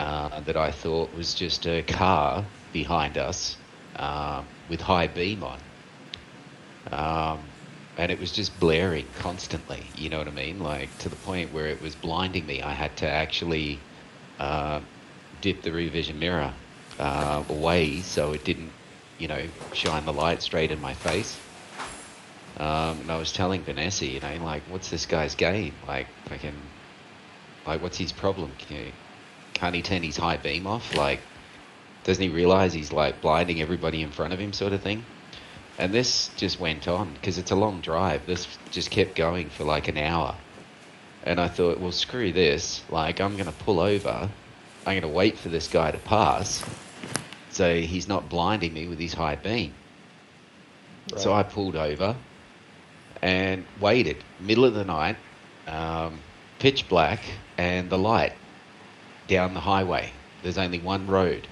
[0.00, 3.58] uh, that I thought was just a car behind us
[3.96, 5.60] um, with high beam on.
[6.90, 7.55] Um,
[7.96, 10.60] and it was just blaring constantly, you know what I mean?
[10.60, 12.62] Like to the point where it was blinding me.
[12.62, 13.80] I had to actually
[14.38, 14.80] uh,
[15.40, 16.52] dip the rear vision mirror
[16.98, 18.70] uh, away so it didn't,
[19.18, 21.38] you know, shine the light straight in my face.
[22.58, 25.74] Um, and I was telling Vanessa, you know, like, what's this guy's game?
[25.86, 26.54] Like, fucking,
[27.66, 28.50] like, what's his problem?
[28.58, 28.92] Can you,
[29.52, 30.94] can't he turn his high beam off?
[30.94, 31.20] Like,
[32.04, 35.04] doesn't he realize he's like blinding everybody in front of him, sort of thing?
[35.78, 38.24] And this just went on because it's a long drive.
[38.26, 40.34] This just kept going for like an hour.
[41.22, 42.82] And I thought, well, screw this.
[42.88, 44.30] Like, I'm going to pull over.
[44.86, 46.64] I'm going to wait for this guy to pass
[47.56, 49.72] so he's not blinding me with his high beam.
[51.16, 52.14] So I pulled over
[53.22, 54.22] and waited.
[54.40, 55.16] Middle of the night,
[55.66, 56.18] um,
[56.58, 57.20] pitch black,
[57.56, 58.34] and the light
[59.26, 60.12] down the highway.
[60.42, 61.46] There's only one road.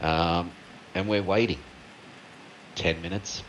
[0.00, 0.50] Um,
[0.94, 1.58] and we're waiting.
[2.74, 3.42] 10 minutes.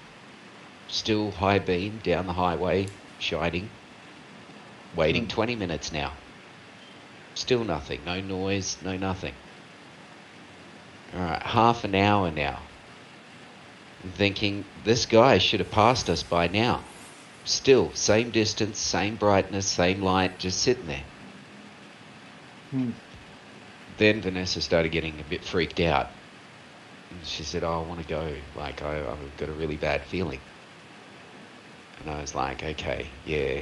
[0.88, 2.88] Still high beam down the highway,
[3.20, 3.70] shining.
[4.96, 5.30] Waiting Hmm.
[5.30, 6.14] 20 minutes now.
[7.34, 8.02] Still nothing.
[8.06, 9.34] No noise, no nothing.
[11.16, 12.60] Alright, half an hour now.
[14.04, 16.82] I'm thinking, this guy should have passed us by now.
[17.46, 21.04] Still, same distance, same brightness, same light, just sitting there.
[22.72, 22.92] Hmm.
[23.98, 26.10] Then Vanessa started getting a bit freaked out.
[27.12, 28.34] And she said, Oh, I want to go.
[28.56, 30.40] Like, I, I've got a really bad feeling.
[32.00, 33.62] And I was like, Okay, yeah.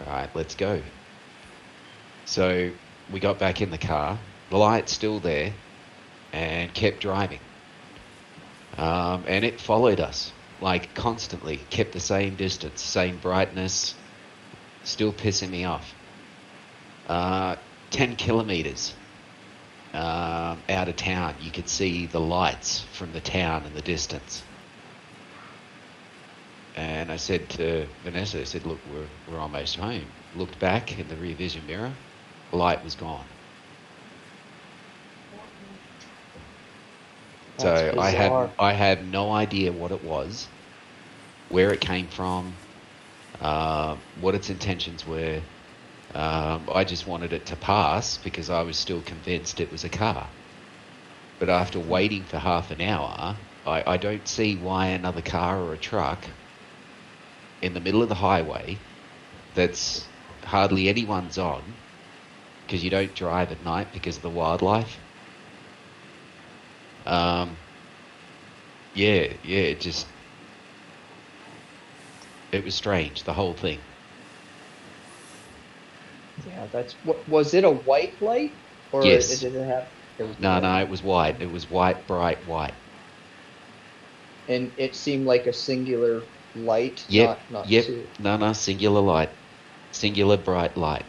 [0.00, 0.80] All right, let's go.
[2.26, 2.70] So
[3.12, 4.18] we got back in the car.
[4.50, 5.52] The light's still there
[6.32, 7.40] and kept driving.
[8.76, 13.94] Um, and it followed us, like constantly, kept the same distance, same brightness,
[14.82, 15.94] still pissing me off.
[17.08, 17.56] Uh,
[17.90, 18.94] 10 kilometers
[19.94, 24.42] um, out of town, you could see the lights from the town in the distance.
[26.76, 30.06] And I said to Vanessa, I said, look, we're, we're almost home.
[30.36, 31.92] Looked back in the rear vision mirror,
[32.50, 33.24] the light was gone.
[37.58, 38.50] So I had.
[38.58, 40.48] I had no idea what it was,
[41.50, 42.52] where it came from,
[43.40, 45.40] uh, what its intentions were.
[46.14, 49.88] Um, I just wanted it to pass because I was still convinced it was a
[49.88, 50.28] car.
[51.40, 55.72] But after waiting for half an hour, I, I don't see why another car or
[55.72, 56.24] a truck
[57.62, 58.76] in the middle of the highway
[59.54, 60.06] that's
[60.44, 61.62] hardly anyone's on
[62.66, 64.98] because you don't drive at night because of the wildlife.
[67.06, 67.56] Um,
[68.94, 70.06] yeah, yeah, it just
[72.52, 73.80] it was strange the whole thing.
[76.42, 78.52] Yeah, that's what was it a white light
[78.92, 79.40] Or Yes.
[79.40, 79.88] did it have?
[80.18, 80.62] It was No, white.
[80.62, 81.42] no, it was white.
[81.42, 82.74] It was white, bright white.
[84.48, 86.22] And it seemed like a singular
[86.54, 87.04] light.
[87.08, 87.84] Yep, Not, not yep.
[87.84, 88.08] two.
[88.18, 89.30] No, no, singular light.
[89.92, 91.04] Singular bright light.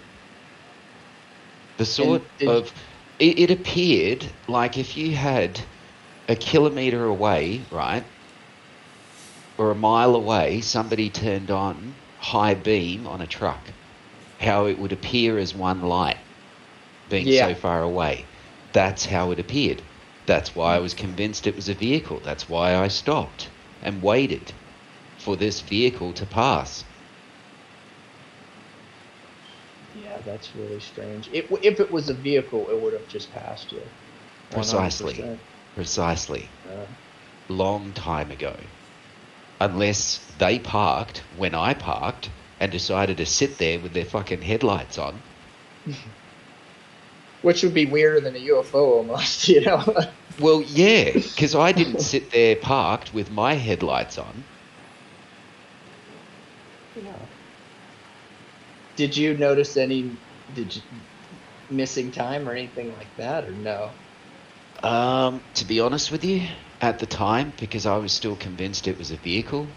[1.77, 2.73] The sort of.
[3.19, 5.59] It, it appeared like if you had
[6.27, 8.03] a kilometre away, right?
[9.57, 13.73] Or a mile away, somebody turned on high beam on a truck.
[14.39, 16.17] How it would appear as one light
[17.09, 17.47] being Yeah.
[17.47, 18.25] so far away.
[18.73, 19.81] That's how it appeared.
[20.25, 22.19] That's why I was convinced it was a vehicle.
[22.19, 23.49] That's why I stopped
[23.81, 24.51] and waited
[25.19, 26.83] for this vehicle to pass.
[29.93, 31.29] Yeah, that's really strange.
[31.31, 33.83] It, if it was a vehicle, it would have just passed you.
[34.51, 35.13] Precisely.
[35.13, 35.39] 100%.
[35.75, 36.49] Precisely.
[36.69, 36.85] Uh,
[37.47, 38.55] Long time ago.
[39.61, 44.97] Unless they parked when I parked and decided to sit there with their fucking headlights
[44.97, 45.19] on.
[47.45, 49.83] which would be weirder than a UFO almost, you know?
[50.39, 54.43] Well, yeah, because I didn't sit there parked with my headlights on.
[58.95, 60.09] Did you notice any
[60.55, 60.81] did you,
[61.69, 63.91] missing time or anything like that, or no?
[64.81, 66.41] Um, to be honest with you,
[66.81, 69.67] at the time, because I was still convinced it was a vehicle,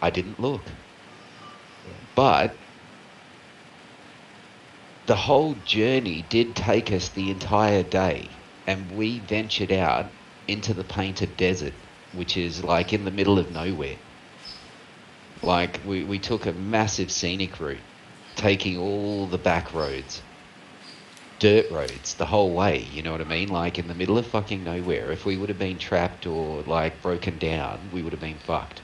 [0.00, 0.62] I didn't look.
[2.16, 2.56] But
[5.06, 8.28] the whole journey did take us the entire day,
[8.66, 10.06] and we ventured out
[10.48, 11.74] into the painted desert,
[12.12, 13.98] which is like in the middle of nowhere.
[15.42, 17.78] Like, we, we took a massive scenic route,
[18.34, 20.22] taking all the back roads
[21.38, 22.86] dirt roads the whole way.
[22.92, 23.48] You know what I mean?
[23.48, 25.12] Like in the middle of fucking nowhere.
[25.12, 28.80] If we would have been trapped or like broken down, we would have been fucked.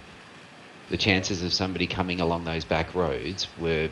[0.92, 3.88] The chances of somebody coming along those back roads were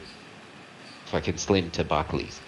[1.07, 2.39] fucking slim to Buckley's.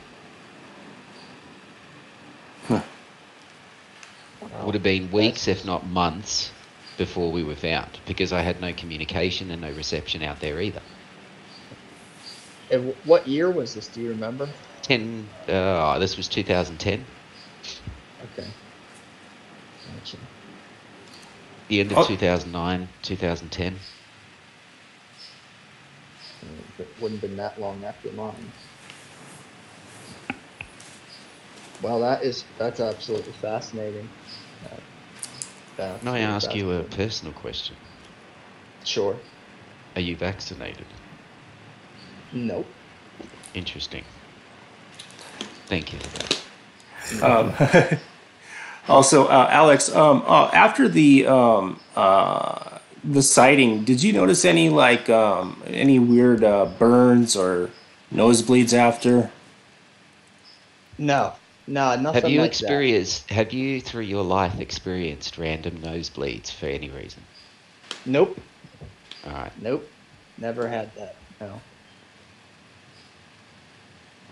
[2.68, 6.50] Would have been weeks, if not months,
[6.98, 10.82] before we were found because I had no communication and no reception out there either.
[12.70, 13.88] And what year was this?
[13.88, 14.50] Do you remember?
[14.82, 17.06] 10, uh, this was 2010,
[18.34, 18.48] Okay.
[19.96, 20.18] Gotcha.
[21.68, 22.06] the end of Oh.
[22.06, 23.78] 2009, 2010.
[26.82, 28.50] It wouldn't have been that long after mine.
[31.80, 34.08] Well, that is that's absolutely fascinating.
[35.78, 37.76] Uh, Can I ask you a personal question?
[38.84, 39.16] Sure.
[39.94, 40.86] Are you vaccinated?
[42.32, 42.66] Nope.
[43.54, 44.04] Interesting.
[45.66, 45.98] Thank you.
[47.22, 47.52] Um,
[48.88, 52.71] also, uh, Alex, um, uh, after the um, uh,
[53.04, 57.70] the sighting, did you notice any like um, any weird uh, burns or
[58.12, 59.30] nosebleeds after?
[60.98, 61.34] No.
[61.66, 63.30] No, nothing Have you like experienced?
[63.30, 67.22] Have you, through your life, experienced random nosebleeds for any reason?
[68.04, 68.38] Nope.
[69.24, 69.52] All right.
[69.60, 69.88] Nope.
[70.38, 71.14] Never had that.
[71.40, 71.60] No.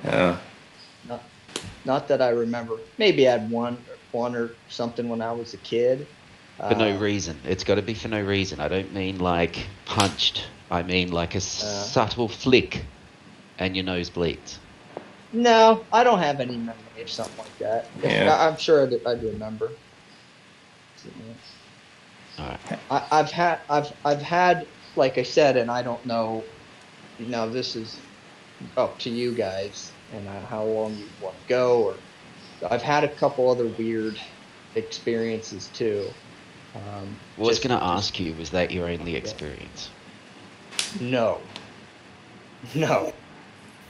[0.04, 0.36] Uh,
[1.08, 1.22] Not,
[1.84, 2.78] not that I remember.
[2.98, 3.78] Maybe I had one,
[4.10, 6.06] one or something when I was a kid.
[6.68, 7.38] For no Uh, reason.
[7.44, 8.60] It's got to be for no reason.
[8.60, 10.46] I don't mean like punched.
[10.70, 11.40] I mean like a Uh.
[11.40, 12.84] subtle flick,
[13.58, 14.58] and your nose bleeds.
[15.32, 17.86] No, I don't have any memory of something like that.
[18.02, 18.34] Yeah.
[18.34, 19.70] I, I'm sure I'd, I'd remember.
[22.38, 22.78] All right.
[22.90, 26.44] I, I've had, I've, I've had, like I said, and I don't know.
[27.20, 27.96] Now this is
[28.76, 31.82] up to you guys and uh, how long you want to go.
[31.84, 31.94] Or
[32.70, 34.18] I've had a couple other weird
[34.74, 36.06] experiences too.
[36.74, 39.90] Um, What I was going to ask you was that your only experience?
[41.00, 41.40] No.
[42.74, 43.12] No.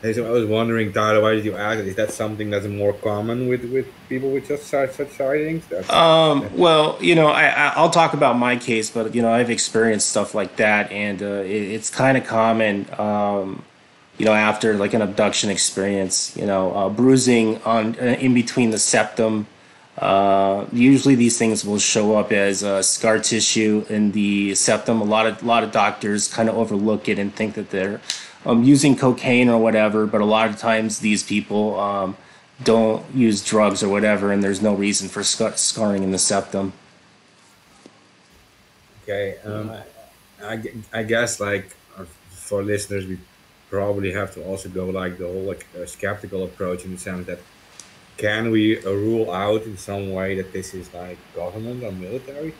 [0.02, 1.80] So I was wondering, Tyler, why did you ask?
[1.80, 5.66] Is that something that's more common with, with people with such such such sightings?
[5.66, 9.30] That's, Um, well, you know, I, I I'll talk about my case, but you know,
[9.30, 12.86] I've experienced stuff like that, and uh, it, it's kind of common.
[12.98, 13.62] Um,
[14.16, 18.70] you know, after like an abduction experience, you know, uh, bruising on uh, in between
[18.70, 19.46] the septum.
[19.98, 25.00] Uh, usually, these things will show up as uh, scar tissue in the septum.
[25.00, 28.00] A lot of a lot of doctors kind of overlook it and think that they're
[28.46, 31.78] um, using cocaine or whatever, but a lot of times these people.
[31.78, 32.16] Um,
[32.62, 36.74] don't use drugs or whatever, and there's no reason for scar- scarring in the septum.
[39.02, 39.38] okay.
[39.44, 39.72] Um,
[40.42, 40.62] I,
[40.92, 41.76] I guess like
[42.30, 43.18] for listeners, we
[43.68, 47.26] probably have to also go like the whole like uh, skeptical approach in the sense
[47.26, 47.38] that
[48.20, 52.54] can we uh, rule out in some way that this is like government or military?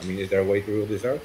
[0.00, 1.20] I mean, is there a way to rule this out?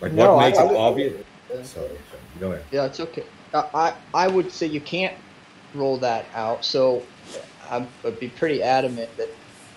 [0.00, 1.12] Like No, what makes I it would- obvious?
[1.48, 1.96] Sorry, sorry,
[2.40, 2.64] go ahead.
[2.72, 3.24] Yeah, it's okay.
[3.54, 5.14] I, I I would say you can't
[5.74, 6.64] roll that out.
[6.64, 7.02] So
[7.70, 9.28] I would be pretty adamant that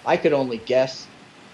[0.05, 1.05] I could only guess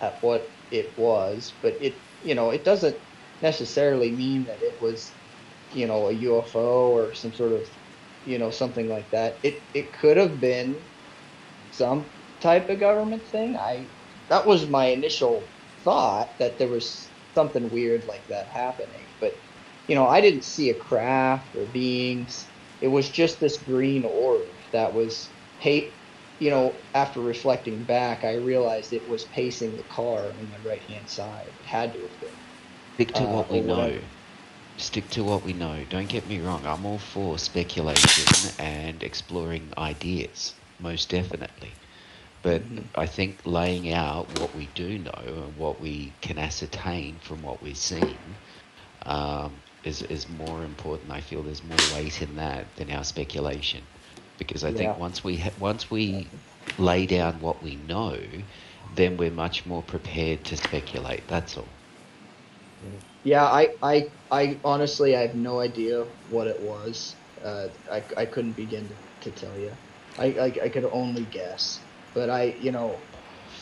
[0.02, 2.96] at what it was, but it you know it doesn't
[3.42, 5.12] necessarily mean that it was
[5.74, 7.70] you know a UFO or some sort of
[8.26, 9.40] you know something like that.
[9.44, 10.88] It it could have been
[11.70, 13.58] some type of government thing.
[13.58, 13.92] I
[14.30, 15.52] that was my initial
[15.84, 19.34] thought that there was something weird like that happening, but
[19.88, 22.52] you know I didn't see a craft or beings.
[22.82, 26.02] It was just this green orb that was hate
[26.38, 30.84] you know, after reflecting back, I realized it was pacing the car on the right
[30.84, 31.54] hand side.
[31.58, 32.38] It had to have been.
[32.96, 34.02] Stick to Uh, what we know.
[34.78, 35.84] Stick to what we know.
[35.84, 36.66] Don't get me wrong.
[36.66, 41.82] I'm all for speculation and exploring ideas, most definitely.
[42.42, 42.90] But Mhm.
[42.96, 45.12] I think laying out what we do know
[45.48, 48.40] and what we can ascertain from what we've seen
[49.06, 51.12] um, is is more important.
[51.12, 53.88] I feel there's more weight in that than our speculation,
[54.38, 56.36] because I think once we ha- once we
[56.78, 58.20] lay down what we know,
[58.90, 61.28] then we're much more prepared to speculate.
[61.28, 61.82] That's all.
[62.80, 63.00] Yeah,
[63.34, 67.16] I, I, I honestly, I have no idea what it was.
[67.44, 69.74] Uh, I, I couldn't begin to, to tell you.
[70.18, 71.82] I, I, I could only guess.
[72.14, 73.00] But I, you know,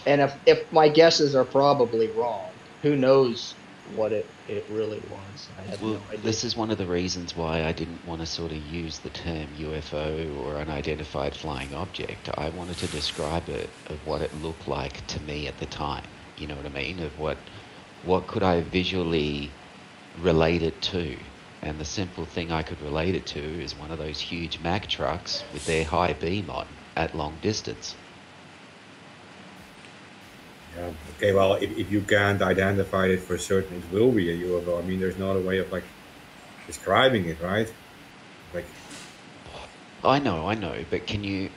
[0.05, 5.49] and if, if my guesses are probably wrong, who knows what it, it really was?
[5.57, 6.21] I have Well, no idea.
[6.23, 9.09] this is one of the reasons why I didn't want to sort of use the
[9.09, 12.29] term UFO or unidentified flying object.
[12.37, 16.03] I wanted to describe it of what it looked like to me at the time.
[16.37, 16.99] You know what I mean?
[16.99, 17.37] Of what
[18.03, 19.51] what could I visually
[20.21, 21.17] relate it to?
[21.61, 24.87] And the simple thing I could relate it to is one of those huge Mack
[24.87, 27.95] trucks with their high beam on at long distance.
[30.75, 30.91] Yeah.
[31.15, 31.33] Okay.
[31.33, 34.83] Well, if, if you can't identify it for certain, it will be a UFO.
[34.83, 35.83] I mean, there's not a way of like
[36.67, 37.71] describing it, right?
[38.53, 38.65] Like,
[40.03, 41.49] I know, I know, but can you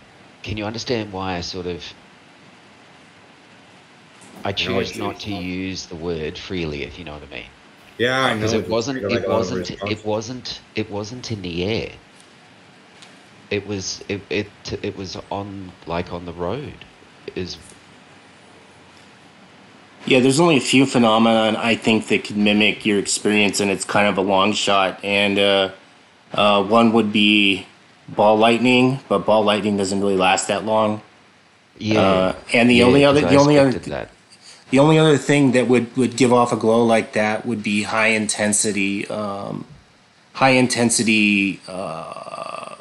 [0.43, 1.83] can you understand why I sort of
[4.45, 7.45] I choose it's- not to use the word freely, if you know what I mean?
[7.99, 8.37] yeah, I know.
[8.37, 11.91] Because it wasn't, it a wasn't, it wasn't, it wasn't in the air.
[13.51, 14.49] It was, it, it,
[14.83, 16.75] it was on like on the road.
[17.35, 17.57] Is
[20.05, 23.85] Yeah, there's only a few phenomena I think that could mimic your experience, and it's
[23.85, 25.03] kind of a long shot.
[25.05, 25.71] And uh,
[26.35, 27.67] uh, one would be
[28.09, 31.03] ball lightning, but ball lightning doesn't really last that long.
[31.79, 34.11] yeah, Uh, and the yeah, only other, 'cause the I only other, that.
[34.71, 37.83] The only other thing that would would give off a glow like that would be
[37.85, 39.65] high intensity, um,
[40.35, 41.61] high intensity.
[41.69, 42.75] Uh,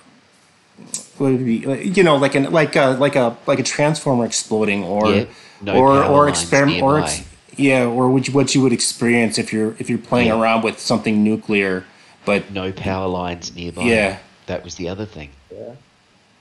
[1.18, 4.26] what would it be you know like an like a like a like a transformer
[4.26, 5.26] exploding or Yeah,
[5.62, 7.24] no or or experiment or ex-
[7.56, 10.42] yeah or what you, what you would experience if you're if you're playing Yeah.
[10.42, 11.86] around with something nuclear
[12.26, 13.84] but No power lines nearby.
[13.84, 14.18] Yeah.
[14.48, 15.30] that was the other thing.
[15.54, 15.76] Yeah,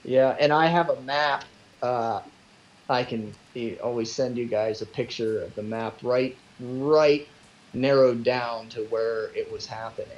[0.05, 1.45] yeah, and I have a map.
[1.83, 2.21] Uh,
[2.89, 3.33] I can
[3.83, 7.27] always send you guys a picture of the map, right, right,
[7.73, 10.11] narrowed down to where it was happening.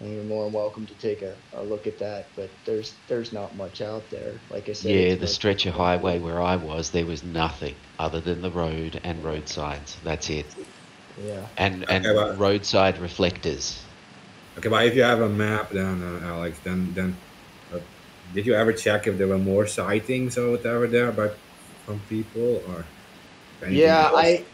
[0.00, 2.26] And you're more than welcome to take a, a look at that.
[2.36, 4.34] But there's there's not much out there.
[4.48, 7.74] Like I said, Yeah, the like- stretch of highway where I was, there was nothing
[7.98, 9.96] other than the road and road signs.
[10.04, 10.46] That's it.
[11.20, 13.82] Yeah, And and Okay, well- roadside reflectors.
[14.56, 17.16] Okay, but if you have a map, then uh, Alex, then then
[17.74, 17.78] uh,
[18.34, 21.36] did you ever check if there were more sightings or whatever there, but
[21.88, 22.84] from people or?
[23.62, 24.04] anything yeah.
[24.04, 24.14] else?
[24.16, 24.44] I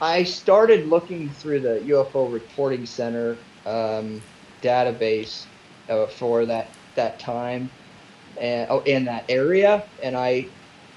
[0.00, 4.22] I started looking through the UFO Reporting Center um,
[4.62, 5.44] database
[5.88, 7.70] uh, for that that time,
[8.40, 10.46] and oh, in that area, and I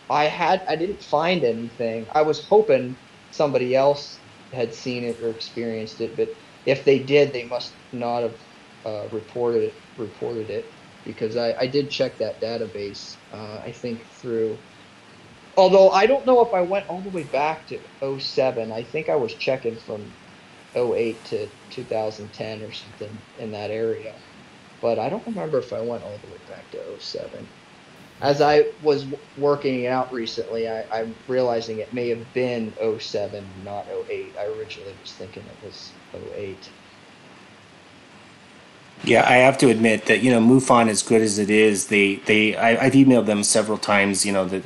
[0.10, 2.06] I had I didn't find anything.
[2.14, 2.96] I was hoping
[3.32, 4.20] somebody else
[4.54, 6.30] had seen it or experienced it, but
[6.66, 8.36] if they did, they must not have
[8.86, 10.66] uh, reported it, reported it
[11.04, 13.16] because I, I did check that database.
[13.34, 14.56] Uh, I think through.
[15.56, 18.72] Although I don't know if I went all the way back to 07.
[18.72, 20.12] I think I was checking from
[20.76, 24.14] 08 to 2010 or something in that area.
[24.82, 27.48] But I don't remember if I went all the way back to 07.
[28.22, 29.06] As I was
[29.38, 34.34] working out recently, I, I'm realizing it may have been 07, not 08.
[34.40, 35.92] I originally was thinking it was
[36.36, 36.58] 08.
[39.04, 42.16] Yeah, I have to admit that you know MUFON, as good as it is, they
[42.16, 44.26] they I, I've emailed them several times.
[44.26, 44.64] You know that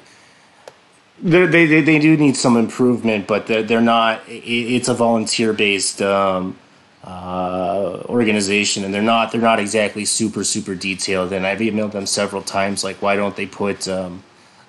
[1.21, 4.21] they they they do need some improvement, but they're they're not.
[4.27, 6.57] it's a volunteer based um,
[7.03, 11.33] uh, organization, and they're not they're not exactly super super detailed.
[11.33, 14.23] And I've emailed them several times, like why don't they put um,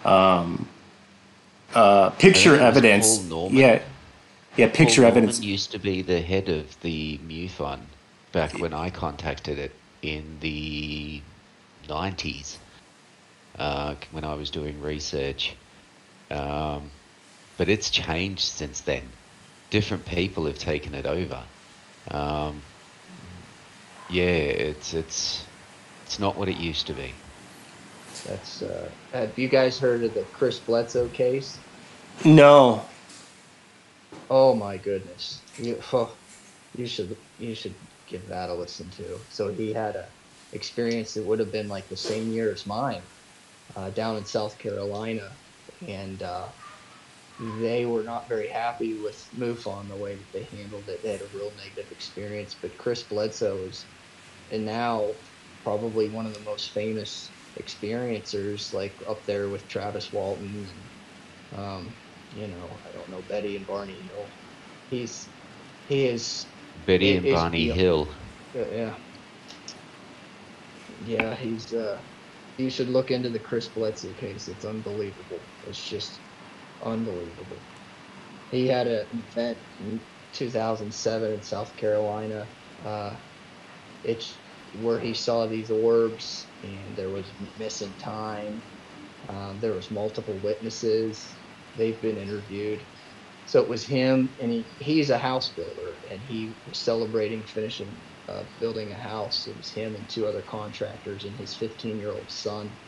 [0.05, 0.69] um,
[1.75, 3.21] uh, picture evidence?
[3.53, 3.83] Yeah,
[4.57, 5.39] yeah, picture Paul evidence.
[5.39, 7.81] Norman used to be the head of the MUFON
[8.33, 9.73] back when I contacted it
[10.03, 11.23] in the
[11.89, 12.59] 90s.
[13.59, 15.57] uh, when I was doing research.
[16.31, 16.91] Um,
[17.57, 19.03] but it's changed since then.
[19.71, 21.43] Different people have taken it over.
[22.11, 22.63] Um,
[24.09, 25.45] yeah, it's it's
[26.05, 27.13] it's not what it used to be.
[28.27, 28.63] That's.
[28.63, 31.59] Uh, have you guys heard of the Chris Bledsoe case?
[32.25, 32.85] No.
[34.31, 35.41] Oh my goodness.
[35.59, 36.15] You, oh,
[36.77, 37.75] you should you should
[38.07, 39.21] give that a listen to.
[39.31, 40.07] So he had a
[40.53, 43.03] experience that would have been like the same year as mine,
[43.77, 45.31] uh, down in South Carolina,
[45.87, 46.51] and uh,
[47.39, 51.03] they were not very happy with MUFON the way that they handled it.
[51.03, 52.55] They had a real negative experience.
[52.55, 53.89] But Chris Bledsoe is,
[54.51, 55.17] and now
[55.63, 60.91] probably one of the most famous experiencers, like up there with Travis Walton and
[61.61, 61.97] um,
[62.31, 64.35] you know, I don't know Betty and Barney Hill.
[64.91, 65.31] He's
[65.85, 66.47] he is
[66.87, 67.69] Betty and Barney.
[67.71, 68.15] Hill.
[68.57, 68.97] uh, yeah
[71.01, 72.03] yeah he's uh
[72.57, 74.49] you should look into the Chris Bledsoe case.
[74.49, 75.49] It's unbelievable.
[75.69, 76.23] It's just
[76.83, 77.65] unbelievable.
[78.51, 80.03] He had an event in
[80.33, 82.51] 2007 in South Carolina.
[82.85, 83.17] Uh,
[84.05, 84.41] it's
[84.73, 88.65] where he saw these orbs, and there was missing time.
[89.29, 91.39] Um, there was multiple witnesses.
[91.77, 92.87] They've been interviewed.
[93.47, 97.99] So it was him, and he, he's a house builder, and he was celebrating finishing
[98.29, 99.47] uh, building a house.
[99.49, 102.79] It was him and two other contractors and his 15 year old son.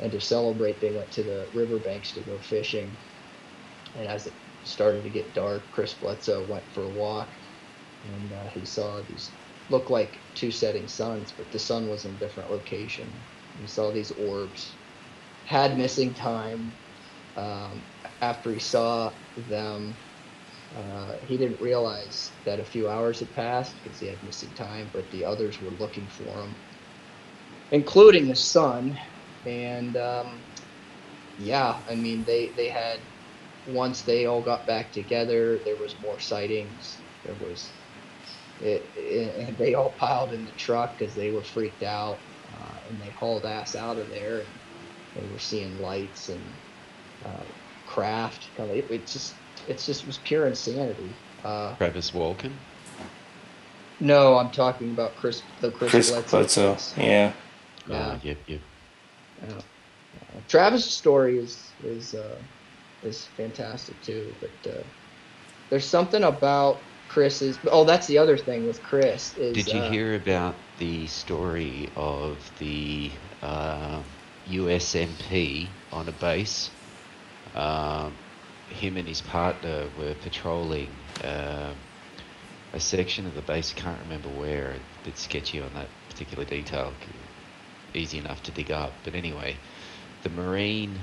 [0.00, 2.96] And to celebrate, they went to the riverbanks to go fishing.
[3.94, 7.34] And as it started to get dark, Chris Bledsoe went for a walk,
[8.02, 9.36] and uh, he saw these
[9.68, 13.24] look like two setting suns, but the sun was in a different location.
[13.58, 14.78] He saw these orbs,
[15.44, 16.78] had missing time.
[17.36, 17.86] Um,
[18.22, 19.98] after he saw them,
[20.74, 24.90] uh, he didn't realize that a few hours had passed because he had missing time,
[24.92, 26.56] but the others were looking for him,
[27.70, 28.96] including his son.
[29.46, 30.38] And um,
[31.38, 32.98] yeah, I mean, they, they had,
[33.68, 36.98] once they all got back together, there was more sightings.
[37.24, 37.70] There was,
[38.60, 42.18] it, it, and they all piled in the truck because they were freaked out.
[42.54, 44.40] Uh, and they hauled ass out of there.
[44.40, 44.46] And
[45.16, 46.42] they were seeing lights and
[47.24, 47.42] uh,
[47.86, 48.48] craft.
[48.56, 49.34] Kind of, it, it just,
[49.68, 51.10] it's just was pure insanity.
[51.42, 52.52] Uh, Travis Walton.
[53.98, 56.36] no, I'm talking about Chris, the Chris, Chris Bledsoe.
[56.38, 56.72] Bledsoe.
[56.74, 56.94] case.
[56.98, 57.32] Yeah.
[57.88, 58.12] Yeah.
[58.12, 58.60] Oh, yep, yep.
[59.42, 59.60] Yeah.
[60.34, 62.42] Uh, Travis' story is is uh,
[63.02, 64.82] is fantastic too, but uh,
[65.70, 67.58] there's something about Chris's.
[67.70, 69.56] Oh, that's the other thing with Chris is.
[69.56, 73.10] Did you uh, hear about the story of the
[73.42, 74.02] uh,
[74.48, 76.70] USMP on a base?
[77.54, 78.12] Um,
[78.68, 80.90] him and his partner were patrolling
[81.24, 81.74] um
[82.72, 83.74] a section of the base.
[83.76, 84.70] I can't remember where.
[84.72, 86.92] A bit sketchy on that particular detail.
[87.94, 88.92] Easy enough to dig up.
[89.04, 89.56] But anyway,
[90.22, 91.00] the Marine,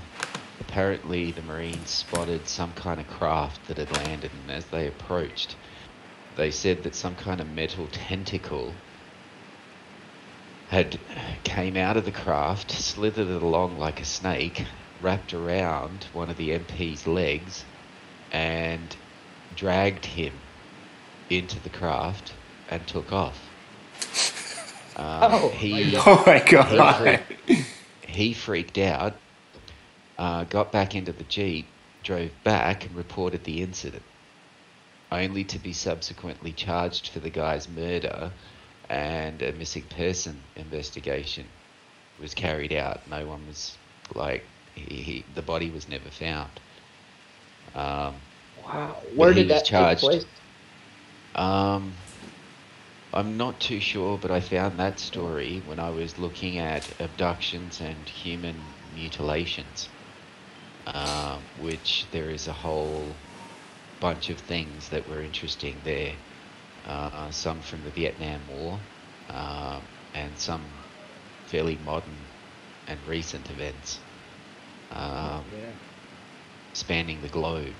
[0.59, 5.55] apparently the Marine spotted some kind of craft that had landed, and as they approached,
[6.35, 8.73] they said that some kind of metal tentacle
[10.69, 10.99] had
[11.43, 14.65] came out of the craft, slithered along like a snake,
[15.01, 17.65] wrapped around one of the MP's legs,
[18.31, 18.95] and
[19.55, 20.33] dragged him
[21.29, 22.33] into the craft
[22.69, 23.49] and took off.
[24.97, 26.07] Um, Oh, he, my God.
[26.07, 27.69] Oh he, freaked,
[28.07, 29.13] he freaked out,
[30.17, 31.67] uh, got back into the Jeep,
[32.03, 34.03] drove back, and reported the incident,
[35.11, 38.31] only to be subsequently charged for the guy's murder
[38.89, 41.45] and a missing person investigation
[42.19, 43.07] was carried out.
[43.09, 43.77] No one was
[44.15, 44.43] like,
[44.73, 46.49] he, he, the body was never found.
[47.75, 48.15] Um,
[48.65, 50.01] Wow, where did that charged.
[50.01, 50.25] take place?
[51.35, 51.93] um,
[53.17, 57.81] I'm not too sure, but I found that story when I was looking at abductions
[57.81, 58.55] and human
[58.93, 59.89] mutilations,
[60.87, 63.17] um, which there is a whole
[63.99, 66.13] bunch of things that were interesting there.
[66.85, 68.79] Uh, some from the Vietnam War,
[69.29, 70.61] um, and some
[71.47, 72.27] fairly modern
[72.87, 73.99] and recent events
[74.91, 75.73] um, Yeah.
[76.73, 77.75] spanning the globe.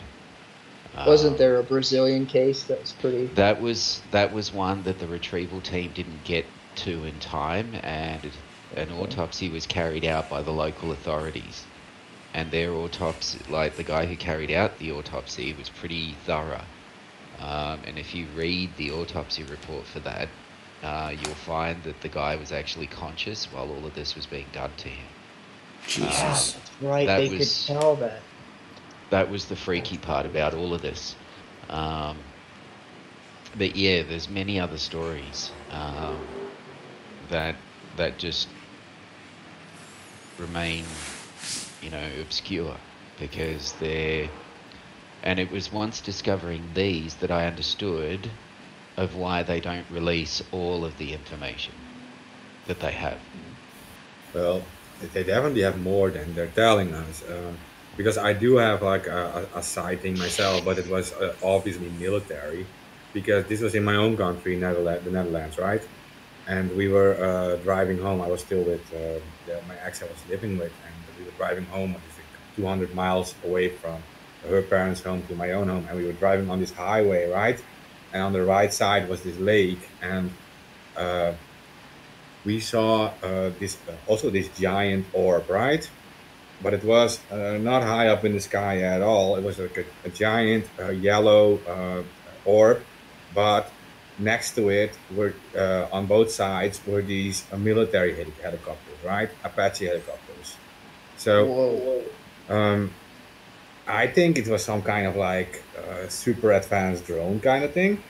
[1.06, 3.26] Wasn't Um, there a Brazilian case that was pretty?
[3.36, 6.46] That was that was one that the retrieval team didn't get
[6.78, 8.24] to in time, and
[8.76, 8.94] an Okay.
[9.02, 11.66] autopsy was carried out by the local authorities.
[12.34, 16.66] And their autopsy, like the guy who carried out the autopsy, was pretty thorough.
[17.40, 20.28] Um, and if you read the autopsy report for that,
[20.84, 24.46] uh, you'll find that the guy was actually conscious while all of this was being
[24.52, 25.06] done to him.
[25.88, 26.20] Jesus.
[26.54, 27.08] That's right.
[27.08, 28.22] they was- could tell that.
[29.10, 31.16] That was the freaky part about all of this.
[31.70, 32.18] Um,
[33.58, 36.20] but yeah, there's many other stories um,
[37.30, 37.56] that
[37.96, 38.48] that just
[40.38, 40.86] remain
[41.82, 42.76] you know, obscure
[43.20, 44.30] because they're.
[45.24, 48.30] And it was once discovering these that I understood
[48.96, 51.74] of why they don't release all of the information
[52.68, 53.20] that they have.
[54.34, 54.64] Well,
[55.14, 57.24] they definitely have more than they're telling us.
[57.28, 57.58] Um,
[57.98, 61.90] because I do have like a, a, a sighting myself, but it was uh, obviously
[62.00, 62.66] military.
[63.14, 65.82] Because this was in my own country, Netherlands, the Netherlands, right?
[66.48, 68.22] And we were uh, driving home.
[68.22, 69.20] I was still with uh,
[69.68, 71.94] my ex I was living with, and we were driving home.
[71.94, 72.02] Like
[72.58, 74.02] 200 miles away from
[74.50, 77.64] her parents' home to my own home, and we were driving on this highway, right?
[78.14, 80.32] And on the right side was this lake, and
[80.96, 81.34] uh,
[82.46, 85.90] we saw uh, this uh, also this giant orb, right?
[86.62, 89.36] But it was uh, not high up in the sky at all.
[89.36, 92.04] It was like a, a giant uh, yellow uh,
[92.46, 92.82] orb,
[93.34, 93.72] but
[94.18, 99.30] next to it were uh, on both sides were these military helicopters, right?
[99.44, 100.58] Apache helicopters.
[101.18, 102.04] So.
[102.50, 102.92] Um,
[103.88, 108.04] I think it was some kind of like uh, super advanced drone kind of thing,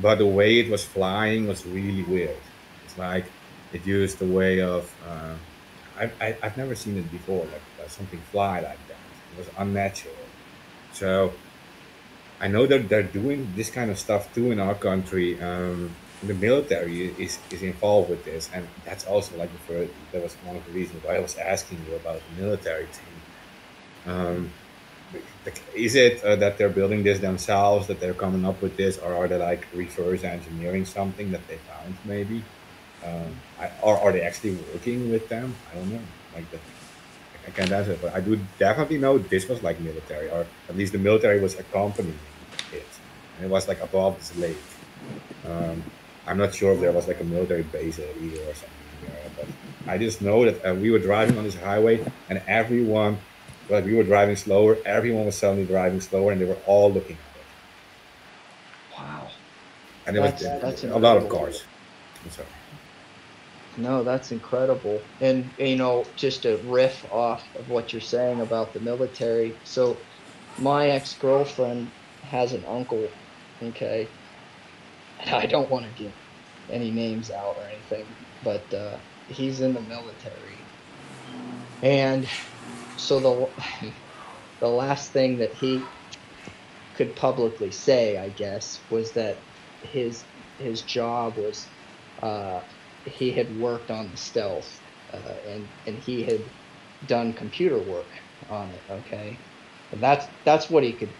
[0.00, 2.36] but the way it was flying was really weird.
[2.84, 3.26] It's like
[3.72, 5.34] it used the way of uh,
[5.98, 8.96] I, I, I've never seen it before, like uh, something fly like that.
[9.32, 10.14] It was unnatural.
[10.92, 11.32] So
[12.40, 15.40] I know that they're doing this kind of stuff too in our country.
[15.40, 20.22] Um, the military is, is involved with this, and that's also like the first, that
[20.22, 24.12] was one of the reasons why I was asking you about the military team.
[24.12, 24.50] Um,
[25.74, 29.14] is it uh, that they're building this themselves, that they're coming up with this, or
[29.14, 32.42] are they like reverse engineering something that they found maybe?
[33.04, 35.54] Um, I, or are they actually working with them?
[35.70, 36.00] I don't know.
[36.34, 36.60] Like that,
[37.46, 40.92] I can't answer, but I do definitely know this was like military, or at least
[40.92, 42.18] the military was accompanying
[42.72, 42.86] it,
[43.36, 44.56] and it was like above this lake.
[45.46, 45.82] Um,
[46.26, 48.68] I'm not sure if there was like a military base either or something,
[49.06, 49.46] there, but
[49.86, 53.18] I just know that uh, we were driving on this highway, and everyone
[53.68, 57.16] like we were driving slower, everyone was suddenly driving slower, and they were all looking
[57.16, 58.98] at it.
[58.98, 59.28] Wow.
[60.06, 61.64] And it That's- was that's a lot of cars.
[62.24, 62.48] I'm sorry.
[63.76, 65.08] No, that's incredible.
[65.20, 69.60] And you know, just to riff off of what you're saying about the military.
[69.64, 70.04] So,
[70.58, 73.16] my ex-girlfriend has an uncle,
[73.62, 74.14] okay?
[75.18, 76.14] And I don't want to give
[76.70, 80.70] any names out or anything, but uh, he's in the military.
[81.82, 82.28] And
[82.96, 83.92] so the
[84.60, 85.92] the last thing that he
[86.94, 89.38] could publicly say, I guess, was that
[89.82, 90.26] his
[90.58, 91.72] his job was
[92.22, 92.60] uh,
[93.04, 94.80] he had worked on the stealth
[95.12, 96.50] uh, and and he had
[97.04, 98.12] done computer work
[98.48, 98.84] on it.
[98.90, 99.44] Okay,
[99.92, 101.14] and that's that's what he could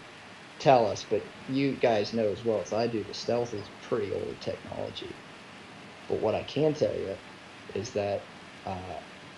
[0.59, 1.05] tell us.
[1.05, 5.23] But you guys know as well as I do, the stealth is pretty old technology.
[6.07, 7.17] But what I can tell you
[7.75, 8.29] is that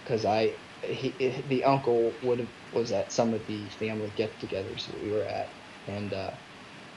[0.04, 5.00] because I he, the uncle would have was at some of the family get-togethers that
[5.02, 5.56] we were at,
[5.88, 6.32] and uh,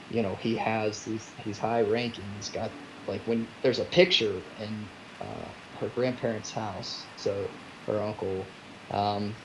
[0.09, 2.33] you know he has these he's high ranking.
[2.33, 2.75] He's got
[3.07, 4.91] like when there's a picture in
[5.21, 8.55] uh, her grandparents' house, so her uncle,
[8.91, 9.37] um,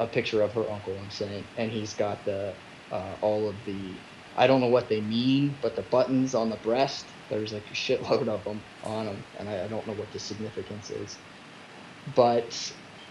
[0.00, 1.00] a picture of her uncle.
[1.00, 2.58] I'm saying, and he's got the
[2.92, 4.04] uh, all of the
[4.36, 7.14] I don't know what they mean, but the buttons on the breast.
[7.30, 10.20] There's like a shitload of them on them, and I, I don't know what the
[10.20, 11.20] significance is.
[12.06, 12.54] But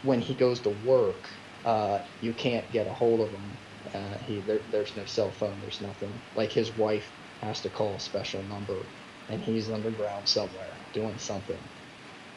[0.02, 1.30] when he goes to work,
[1.66, 3.60] uh, you can't get a hold of him.
[3.94, 5.62] Uh, he there, there's no cell phone.
[5.62, 6.24] There's nothing.
[6.36, 8.92] Like his wife has to call a special number,
[9.30, 11.70] and he's underground somewhere doing something.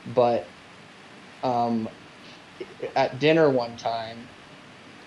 [0.04, 0.54] But
[1.42, 1.88] um,
[2.96, 4.30] at dinner one time,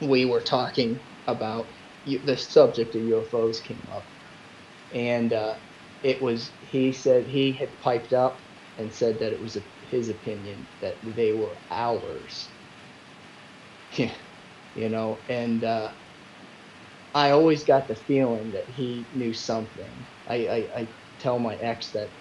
[0.02, 1.74] we were talking about
[2.06, 4.10] the subject of UFOs came up,
[4.92, 5.58] and uh,
[6.04, 8.42] it was he said he had piped up
[8.78, 12.54] and said that it was a, his opinion that they were ours.
[13.98, 14.14] Yeah,
[14.74, 15.94] you know, and uh,
[17.14, 20.08] I always got the feeling that he knew something.
[20.28, 20.90] I, I, I
[21.20, 22.12] tell my ex that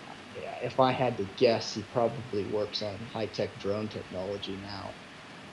[0.63, 4.91] if I had to guess, he probably works on high tech drone technology now,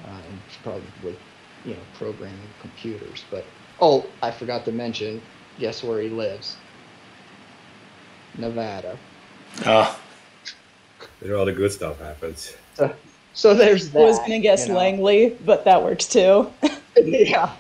[0.06, 1.18] uh, and probably,
[1.66, 3.24] you know, programming computers.
[3.30, 3.46] But
[3.80, 5.22] oh, I forgot to mention,
[5.60, 6.58] guess where he lives?
[8.38, 8.98] Nevada.
[9.66, 10.00] Oh,
[11.00, 12.56] That's where all the good stuff happens.
[12.76, 12.94] So,
[13.34, 14.02] so there's that.
[14.02, 14.80] I was gonna guess you know.
[14.80, 16.52] Langley, but that works too.
[16.98, 17.54] yeah.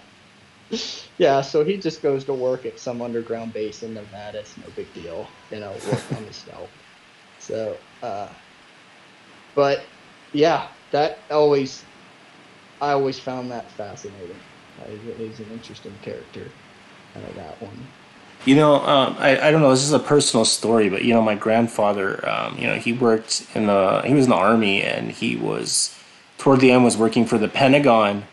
[1.19, 4.39] Yeah, so he just goes to work at some underground base in Nevada.
[4.39, 6.69] It's no big deal, you know, work on the stealth.
[7.43, 8.29] So, uh,
[9.53, 9.83] but
[10.31, 11.83] yeah, that always,
[12.81, 14.35] I always found that fascinating.
[15.17, 16.49] He's, an interesting character,
[17.15, 17.77] uh, that one.
[18.45, 19.69] You know, um, I, I don't know.
[19.69, 23.45] This is a personal story, but you know, my grandfather, um, you know, he worked
[23.53, 25.97] in the he was in the army, and he was
[26.37, 28.23] toward the end was working for the Pentagon,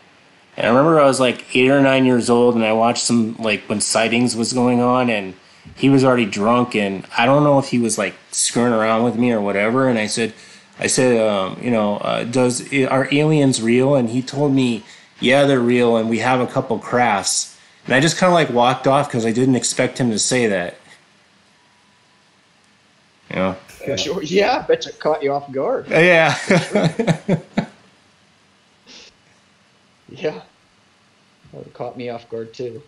[0.57, 3.35] And I remember I was like eight or nine years old, and I watched some
[3.37, 5.33] like when sightings was going on, and
[5.75, 9.15] he was already drunk, and I don't know if he was like screwing around with
[9.15, 9.87] me or whatever.
[9.87, 10.33] And I said,
[10.79, 13.95] I said, um, you know, uh, does are aliens real?
[13.95, 14.83] And he told me,
[15.19, 17.57] yeah, they're real, and we have a couple crafts.
[17.85, 20.47] And I just kind of like walked off because I didn't expect him to say
[20.47, 20.75] that.
[23.29, 23.55] Yeah.
[23.87, 23.95] know?
[23.95, 24.21] Sure.
[24.21, 25.87] Yeah, I bet you caught you off guard.
[25.89, 26.37] Yeah.
[30.11, 30.31] Yeah.
[30.31, 30.43] That
[31.53, 32.81] would've caught me off guard too.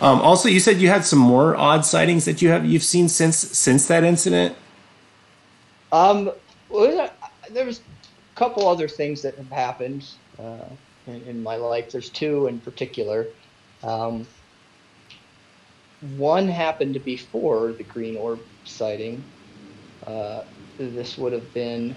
[0.00, 3.08] Um, also, you said you had some more odd sightings that you have you've seen
[3.08, 4.56] since since that incident.
[5.92, 6.32] Um,
[6.68, 7.10] well,
[7.50, 10.04] there was a couple other things that have happened
[10.38, 10.64] uh,
[11.06, 11.92] in, in my life.
[11.92, 13.28] There's two in particular.
[13.84, 14.26] Um,
[16.16, 19.22] one happened before the green orb sighting.
[20.06, 20.42] Uh,
[20.76, 21.96] this would have been,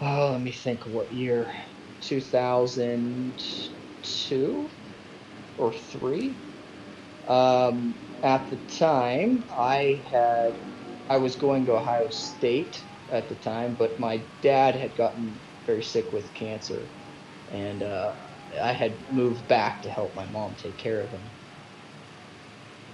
[0.00, 1.46] oh, let me think what year,
[2.00, 4.70] 2002
[5.56, 6.42] or three.
[7.28, 10.52] Um, at the time, I had
[11.08, 15.82] I was going to Ohio State at the time, but my dad had gotten very
[15.82, 16.92] sick with cancer,
[17.48, 18.14] and uh,
[18.62, 21.32] I had moved back to help my mom take care of him.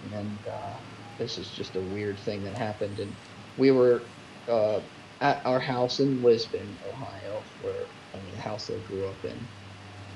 [0.02, 0.80] And uh,
[1.18, 3.16] this is just a weird thing that happened, and
[3.56, 4.12] we were
[4.48, 4.80] uh,
[5.20, 9.48] at our house in Lisbon, Ohio, where I mean, the house I grew up in,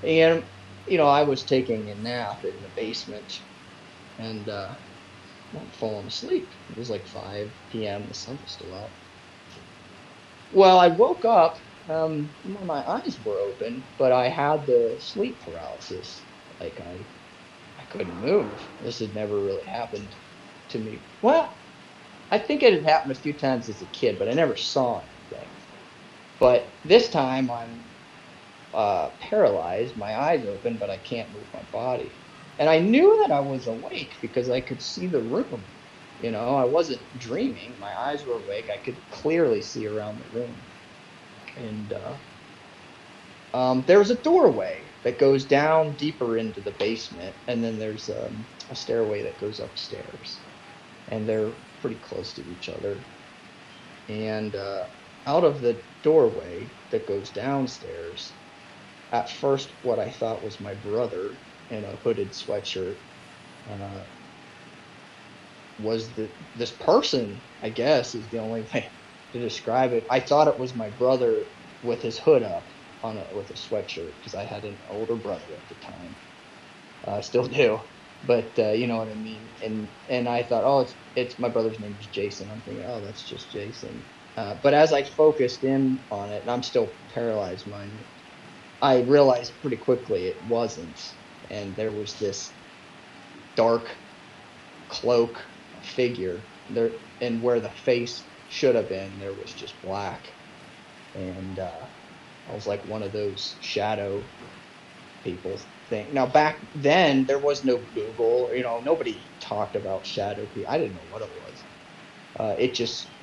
[0.02, 0.46] and
[0.88, 3.32] you know I was taking a nap in the basement,
[4.18, 4.48] and.
[4.48, 4.76] Uh,
[5.56, 6.54] I'm falling asleep.
[6.70, 8.08] It was like 5 p.m.
[8.08, 8.94] The sun was still out.
[10.50, 11.58] Well, I woke up.
[11.88, 16.26] Um, my eyes were open, but I had the sleep paralysis.
[16.60, 17.08] Like I,
[17.78, 18.68] I couldn't move.
[18.80, 20.16] This had never really happened
[20.70, 21.06] to me.
[21.22, 21.58] Well,
[22.30, 25.00] I think it had happened a few times as a kid, but I never saw
[25.00, 25.52] anything.
[26.40, 27.85] But this time I'm
[28.76, 32.20] uh, paralyzed, my eyes open, but I can't move my body
[32.58, 35.72] and I knew that I was awake because I could see the room.
[36.18, 37.78] You know, I wasn't dreaming.
[37.80, 38.70] My eyes were awake.
[38.72, 40.68] I could clearly see around the room.
[41.56, 42.18] And uh,
[43.54, 48.08] um, there was a doorway that goes down deeper into the basement, and then there's
[48.10, 50.46] um, a stairway that goes upstairs.
[51.08, 53.08] And they're pretty close to each other.
[54.08, 54.86] And uh,
[55.26, 58.38] out of the doorway that goes downstairs,
[59.12, 62.96] at first, what I thought was my brother in a hooded sweatshirt
[63.70, 64.04] uh,
[65.78, 68.92] was the this person i guess is the only way
[69.32, 70.06] to describe it.
[70.10, 71.48] I thought it was my brother
[71.82, 72.70] with his hood up
[73.02, 76.16] on a, with a sweatshirt because i had an older brother at the time.
[77.06, 77.80] I uh, still do
[78.22, 79.54] but uh, you know what i mean?
[79.62, 82.50] And and i thought oh it's it's my brother's name is jason.
[82.50, 84.06] I'm thinking oh that's just jason.
[84.36, 88.04] Uh, but as i focused in on it and i'm still paralyzed mind
[88.82, 91.00] i realized pretty quickly it wasn't.
[91.50, 92.54] And there was this
[93.56, 93.98] dark
[94.88, 95.46] cloak
[95.82, 100.28] figure there and where the face should have been there was just black.
[101.14, 101.88] And uh,
[102.48, 104.30] i was like one of those shadow
[105.22, 106.14] people thing.
[106.14, 110.78] Now back then there was no google you know nobody talked about shadow people i
[110.78, 111.66] didn't know what it was.
[112.38, 113.16] Uh, it just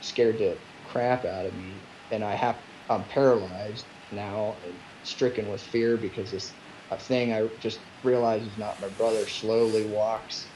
[0.00, 1.88] scared the crap out of me.
[2.10, 2.60] And i have
[2.90, 6.56] i'm paralyzed now and stricken with fear because this
[6.90, 10.54] a thing I just realized is not my brother slowly walks,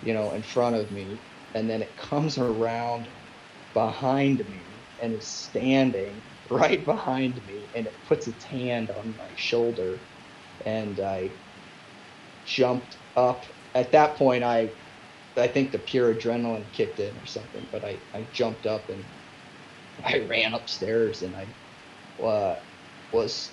[0.00, 1.24] you know, in front of me,
[1.54, 3.08] and then it comes around
[3.74, 9.32] behind me and is standing right behind me, and it puts its hand on my
[9.36, 10.04] shoulder,
[10.66, 11.36] and I
[12.44, 13.46] jumped up.
[13.74, 14.72] At that point, I,
[15.36, 19.06] I think the pure adrenaline kicked in or something, but I, I jumped up and
[20.04, 21.54] I ran upstairs and I
[22.22, 22.56] uh,
[23.12, 23.50] was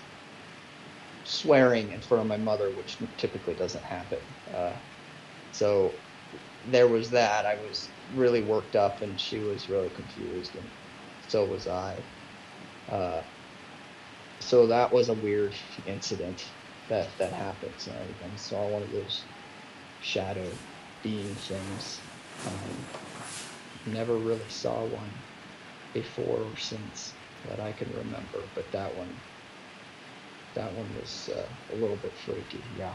[1.24, 4.20] swearing in front of my mother, which typically doesn't happen.
[4.56, 4.72] Uh,
[5.52, 5.92] so
[6.72, 7.46] there was that.
[7.46, 10.64] I was really worked up, and she was really confused, and
[11.28, 11.96] so was I.
[12.92, 13.22] Uh,
[14.40, 15.54] so that was a weird
[15.86, 16.46] incident
[16.90, 17.74] that that happened.
[17.78, 19.22] So I saw one of those
[20.02, 20.48] shadow
[21.04, 22.00] being things.
[22.46, 25.10] Um, never really saw one
[25.94, 27.14] before or since
[27.50, 29.10] that I can remember, but that one
[30.58, 32.60] that one was uh, a little bit freaky.
[32.80, 32.94] Yeah.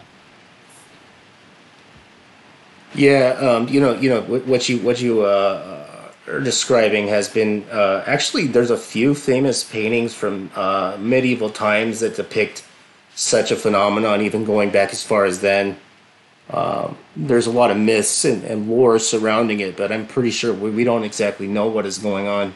[2.95, 7.65] Yeah, um, you know, you know what you what you uh, are describing has been
[7.71, 8.49] uh, actually.
[8.49, 12.65] There's a few famous paintings from uh, medieval times that depict
[13.15, 15.79] such a phenomenon, even going back as far as then.
[16.51, 20.53] Um, there's a lot of myths and, and lore surrounding it, but I'm pretty sure
[20.53, 22.53] we, we don't exactly know what is going on.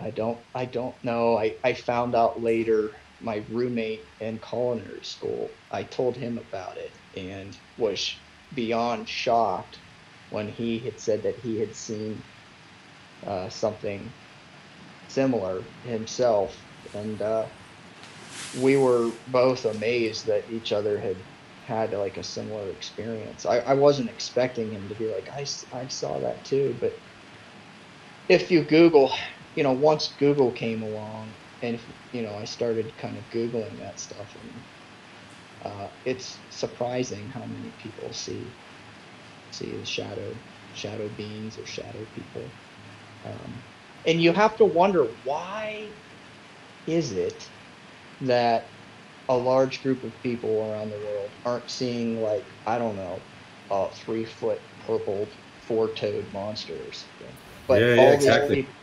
[0.00, 1.38] I don't I don't know.
[1.38, 6.96] I, I found out later my roommate in culinary school, I told him about it
[7.14, 8.10] and was
[8.54, 9.82] beyond shocked
[10.30, 12.24] when he had said that he had seen
[13.26, 14.14] uh, something
[15.08, 16.64] similar himself.
[16.94, 17.50] And uh,
[18.52, 21.24] we were both amazed that each other had
[21.62, 23.44] had like a similar experience.
[23.46, 26.76] I, I wasn't expecting him to be like, I, I saw that too.
[26.80, 26.94] But
[28.28, 29.12] if you Google,
[29.54, 31.80] you know, once Google came along, and
[32.12, 34.66] you know, I started kind of Googling that stuff, and
[35.62, 38.56] uh, it's surprising how many people see
[39.50, 40.40] see the shadow
[40.72, 42.56] shadow beings or shadow people.
[43.24, 43.64] Um,
[44.06, 45.96] and you have to wonder why
[46.86, 47.44] is it
[48.20, 48.74] that
[49.28, 53.28] a large group of people around the world aren't seeing like I don't know
[53.70, 57.12] a three foot purple four toed monsters,
[57.68, 58.56] but Yeah, yeah, all exactly.
[58.56, 58.74] these people,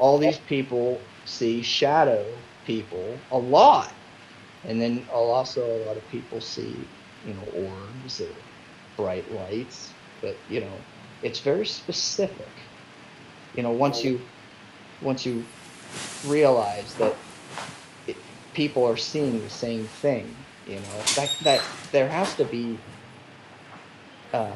[0.00, 2.24] all these people see shadow
[2.66, 3.92] people a lot,
[4.64, 6.74] and then also a lot of people see
[7.26, 8.34] you know orbs or
[8.96, 9.92] bright lights,
[10.22, 10.72] but you know
[11.22, 12.48] it's very specific.
[13.54, 14.20] You know once you
[15.02, 15.44] once you
[16.26, 17.14] realize that
[18.06, 18.16] it,
[18.54, 20.34] people are seeing the same thing,
[20.66, 22.78] you know that that there has to be
[24.32, 24.50] uh,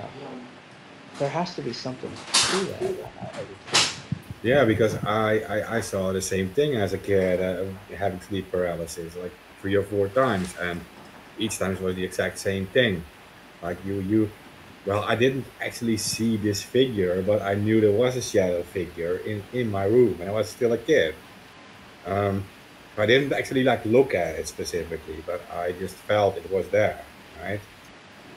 [1.18, 2.94] there has to be something to that.
[4.44, 7.64] Yeah, because I, I, I saw the same thing as a kid, uh,
[7.96, 9.32] having sleep paralysis like
[9.62, 10.82] three or four times, and
[11.38, 13.02] each time it was the exact same thing.
[13.62, 14.30] Like you, you,
[14.84, 19.16] well, I didn't actually see this figure, but I knew there was a shadow figure
[19.16, 21.14] in, in my room, and I was still a kid.
[22.04, 22.44] Um,
[22.98, 27.00] I didn't actually like look at it specifically, but I just felt it was there,
[27.42, 27.60] right?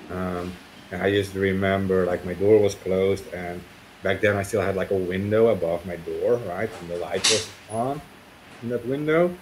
[0.09, 0.53] Um,
[0.89, 3.61] and I just remember like my door was closed, and
[4.03, 6.69] back then I still had like a window above my door, right?
[6.81, 8.01] And the light was on
[8.61, 9.35] in that window.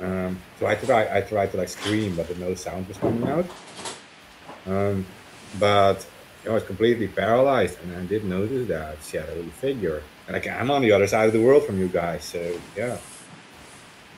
[0.00, 3.46] Um, so I tried, I tried to like scream, but no sound was coming out.
[4.66, 5.06] Um,
[5.58, 6.06] but
[6.46, 10.02] I was completely paralyzed, and I did notice that shadowy figure.
[10.26, 12.96] And like, I'm on the other side of the world from you guys, so yeah.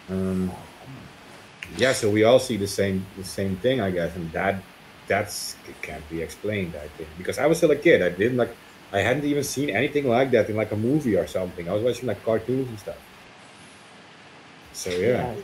[0.08, 0.52] Um,
[1.76, 4.62] yeah, so we all see the same the same thing, I guess, and that
[5.08, 8.02] that's can't be explained, I think, because I was still a kid.
[8.02, 8.54] I didn't like,
[8.92, 11.68] I hadn't even seen anything like that in like a movie or something.
[11.68, 12.98] I was watching like cartoons and stuff.
[14.72, 15.34] So yeah,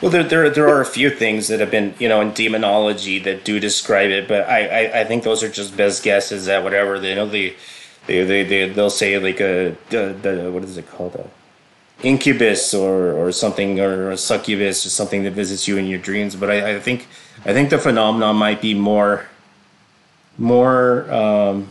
[0.00, 3.18] Well, there, there there are a few things that have been you know in demonology
[3.20, 6.62] that do describe it, but I, I, I think those are just best guesses at
[6.62, 7.56] whatever they know they
[8.06, 11.28] they they, they they'll say like a the, the what is it called a
[12.06, 16.36] incubus or or something or a succubus or something that visits you in your dreams.
[16.36, 17.08] But I, I think
[17.44, 19.26] I think the phenomenon might be more
[20.38, 21.70] more um,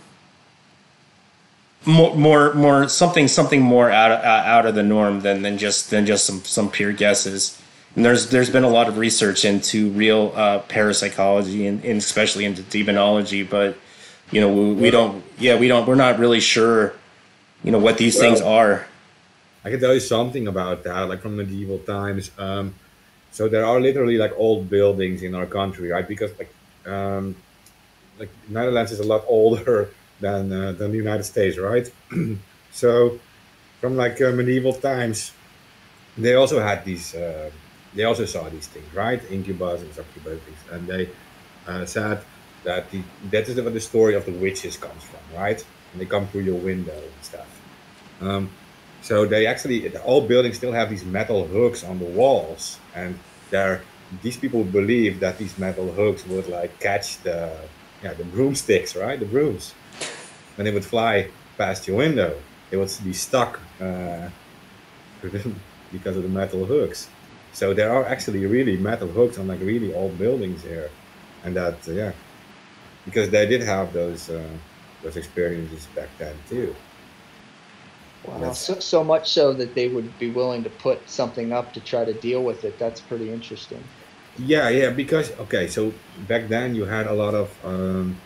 [1.86, 5.90] more more more something something more out of out of the norm than than just
[5.90, 7.62] than just some some pure guesses.
[7.96, 12.46] And there's there's been a lot of research into real uh, parapsychology and, and especially
[12.46, 13.78] into demonology, but
[14.32, 16.94] you know we, we don't yeah we don't we're not really sure
[17.64, 18.86] you know what these things are.
[19.64, 22.30] I can tell you something about that, like from medieval times.
[22.38, 22.76] Um,
[23.32, 26.08] so there are literally like old buildings in our country, right?
[26.08, 26.54] Because like
[26.86, 27.36] um,
[28.20, 29.90] like Netherlands is a lot older
[30.20, 31.92] than uh, than the United States, right?
[32.72, 33.20] so
[33.82, 35.32] from like uh, medieval times,
[36.18, 37.16] they also had these.
[37.16, 37.52] Uh,
[37.94, 39.22] they also saw these things, right?
[39.32, 40.42] Incubus and succubus,
[40.72, 41.10] and they
[41.68, 42.22] uh, said
[42.64, 43.02] that the
[43.32, 45.64] that is where the story of the witches comes from, right?
[45.92, 47.62] And they come through your window and stuff.
[48.22, 48.50] Um,
[49.02, 53.20] so they actually, all buildings still have these metal hooks on the walls, and
[53.52, 53.82] there,
[54.24, 57.56] these people believe that these metal hooks would like catch the,
[58.02, 59.20] yeah, the broomsticks, right?
[59.20, 59.76] The brooms,
[60.56, 62.38] when they would fly past your window,
[62.70, 64.30] they would be stuck uh,
[65.92, 67.10] because of the metal hooks.
[67.54, 70.90] So there are actually really metal hooks on like really old buildings here,
[71.44, 72.12] and that uh, yeah,
[73.06, 74.50] because they did have those uh,
[75.04, 76.76] those experiences back then too.
[78.28, 78.54] Wow.
[78.54, 82.04] So, so much so that they would be willing to put something up to try
[82.04, 82.80] to deal with it.
[82.80, 83.84] That's pretty interesting.
[84.38, 85.94] Yeah, yeah, because okay, so
[86.28, 88.18] back then you had a lot of um,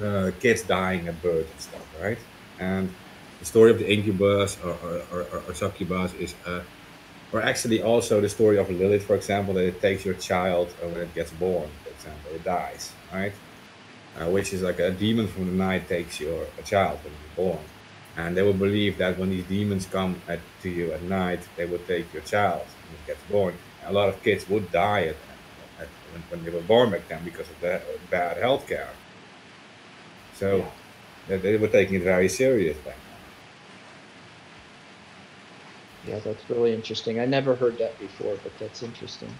[0.00, 2.18] uh, kids dying at birth and stuff, right?
[2.58, 2.92] And
[3.40, 6.62] the story of the incubus or, or, or, or succubus is, uh,
[7.32, 10.88] or actually also the story of Lilith, for example, that it takes your child uh,
[10.88, 13.32] when it gets born, for example, it dies, right?
[14.18, 17.52] Uh, which is like a demon from the night takes your a child when you're
[17.52, 17.64] born.
[18.16, 21.64] And they would believe that when these demons come at, to you at night, they
[21.64, 23.54] would take your child when it gets born.
[23.86, 25.16] A lot of kids would die at,
[25.80, 27.60] at, when, when they were born back then because of
[28.10, 28.90] bad health care.
[30.34, 30.66] So
[31.28, 32.96] they, they were taking it very serious back
[36.06, 37.20] Yeah, that's really interesting.
[37.20, 39.30] I never heard that before, but that's interesting.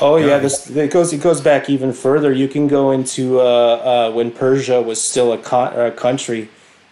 [0.00, 0.38] Oh yeah, Yeah.
[0.38, 2.32] this it goes it goes back even further.
[2.32, 6.48] You can go into uh, uh, when Persia was still a, co- a country.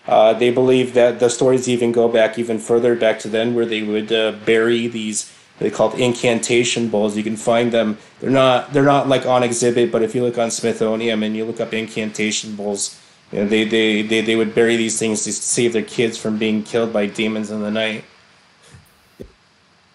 [0.06, 3.66] Uh, they believe that the stories even go back even further back to then, where
[3.66, 7.16] they would uh, bury these they called incantation bowls.
[7.16, 7.98] You can find them.
[8.20, 11.44] They're not they're not like on exhibit, but if you look on Smithsonian and you
[11.44, 12.99] look up incantation bowls,
[13.32, 16.38] you know, they, they, they, they would bury these things to save their kids from
[16.38, 18.04] being killed by demons in the night.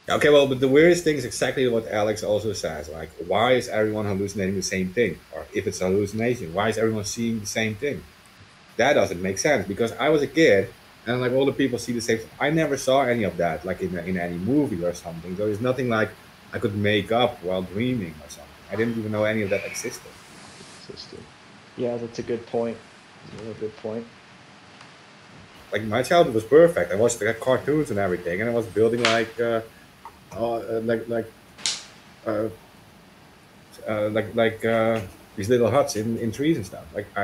[0.07, 2.89] Okay, well, but the weirdest thing is exactly what Alex also says.
[2.89, 5.17] Like, why is everyone hallucinating the same thing?
[5.33, 8.03] Or if it's a hallucination, why is everyone seeing the same thing?
[8.77, 10.71] That doesn't make sense because I was a kid
[11.07, 12.19] and like all the people see the same.
[12.39, 15.35] I never saw any of that, like in, in any movie or something.
[15.37, 16.09] So there's nothing like
[16.53, 18.53] I could make up while dreaming or something.
[18.71, 20.11] I didn't even know any of that existed.
[20.87, 21.23] System.
[21.77, 22.77] Yeah, that's a good point.
[23.49, 24.05] A good point.
[25.71, 26.91] Like my childhood was perfect.
[26.91, 29.61] I watched the cartoons and everything, and I was building like, uh,
[30.31, 31.31] uh, like like,
[32.25, 32.49] uh,
[33.87, 35.01] uh, like like uh,
[35.35, 36.85] these little huts in, in trees and stuff.
[36.93, 37.23] Like I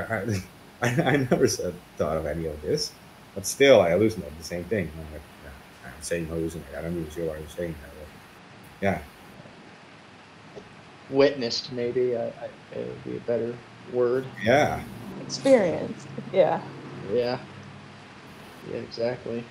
[0.82, 2.92] I, I, never said, thought of any of this,
[3.36, 4.92] but still I hallucinate the same thing.
[4.94, 6.76] I'm like, yeah, I'm saying hallucinate.
[6.78, 7.88] I don't even see why I'm saying that.
[8.82, 9.02] Yeah,
[11.12, 12.16] Witnessed, maybe.
[12.16, 13.56] I, I, it would be a better
[13.94, 14.26] word.
[14.44, 14.82] yeah.
[15.38, 16.08] Experience.
[16.34, 16.62] Yeah.
[17.14, 17.40] Yeah.
[18.70, 19.44] Yeah, exactly.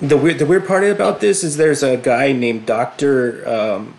[0.00, 3.48] The weird the weird part about this is there's a guy named Doctor.
[3.48, 3.94] Um,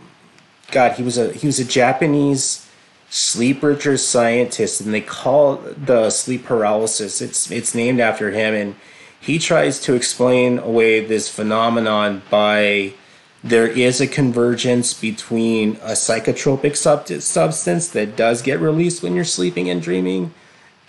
[0.71, 2.67] God, he was a he was a Japanese
[3.09, 7.21] sleep research scientist, and they call the sleep paralysis.
[7.21, 8.75] It's it's named after him, and
[9.19, 12.93] he tries to explain away this phenomenon by
[13.43, 19.25] there is a convergence between a psychotropic sub- substance that does get released when you're
[19.25, 20.33] sleeping and dreaming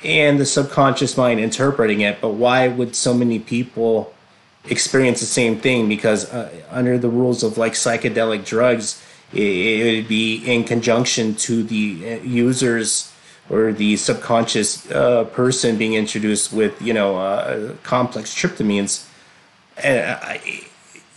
[0.04, 4.14] and the subconscious mind interpreting it but why would so many people
[4.68, 5.88] experience the same thing?
[5.88, 9.02] Because uh, under the rules of like psychedelic drugs
[9.32, 13.12] it, would be in conjunction to the uh, users
[13.50, 19.06] or the subconscious uh, person being introduced with you know uh, complex tryptamines.
[19.76, 20.64] I,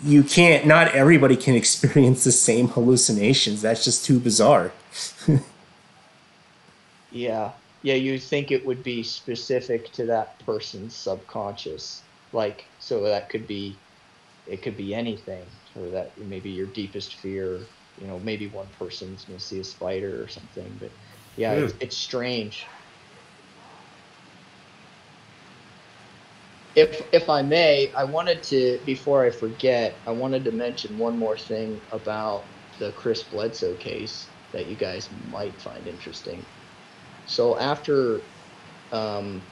[0.03, 3.61] you can't not everybody can experience the same hallucinations.
[3.61, 4.71] That's just too bizarre.
[7.09, 7.53] Yeah.
[7.88, 12.03] Yeah, you think it would be specific to that person's subconscious.
[12.33, 13.81] Like, so that could be,
[14.45, 19.23] it could be anything, or that maybe your deepest fear, you know, maybe one person's
[19.23, 20.77] going to see a spider or something.
[20.77, 20.91] But
[21.38, 21.77] yeah, it's, hmm.
[21.79, 22.65] it's strange.
[26.75, 31.17] If, if I may, I wanted to, before I forget, I wanted to mention one
[31.17, 36.47] more thing about the Chris Bledsoe case that you guys might find interesting.
[37.28, 38.25] So after
[38.91, 39.51] um,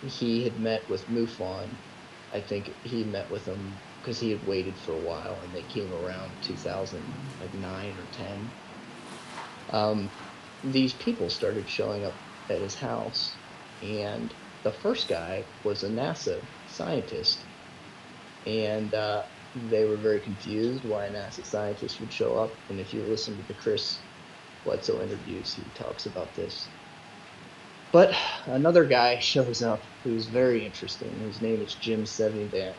[0.00, 1.80] he had met with Mufon,
[2.32, 5.64] I think he met with him because he had waited for a while, and they
[5.64, 8.54] came around 2009 or 10.
[9.70, 10.16] Um,
[10.62, 13.40] these people started showing up at his house,
[13.82, 17.48] and the first guy was a NASA scientist,
[18.46, 19.24] and uh,
[19.54, 22.60] they were very confused why a NASA scientist would show up.
[22.68, 24.06] And if you listen to the Chris
[24.64, 26.75] Bledsoe interviews, he talks about this.
[27.96, 31.18] But another guy shows up who's very interesting.
[31.18, 32.74] His name is Jim Semivan.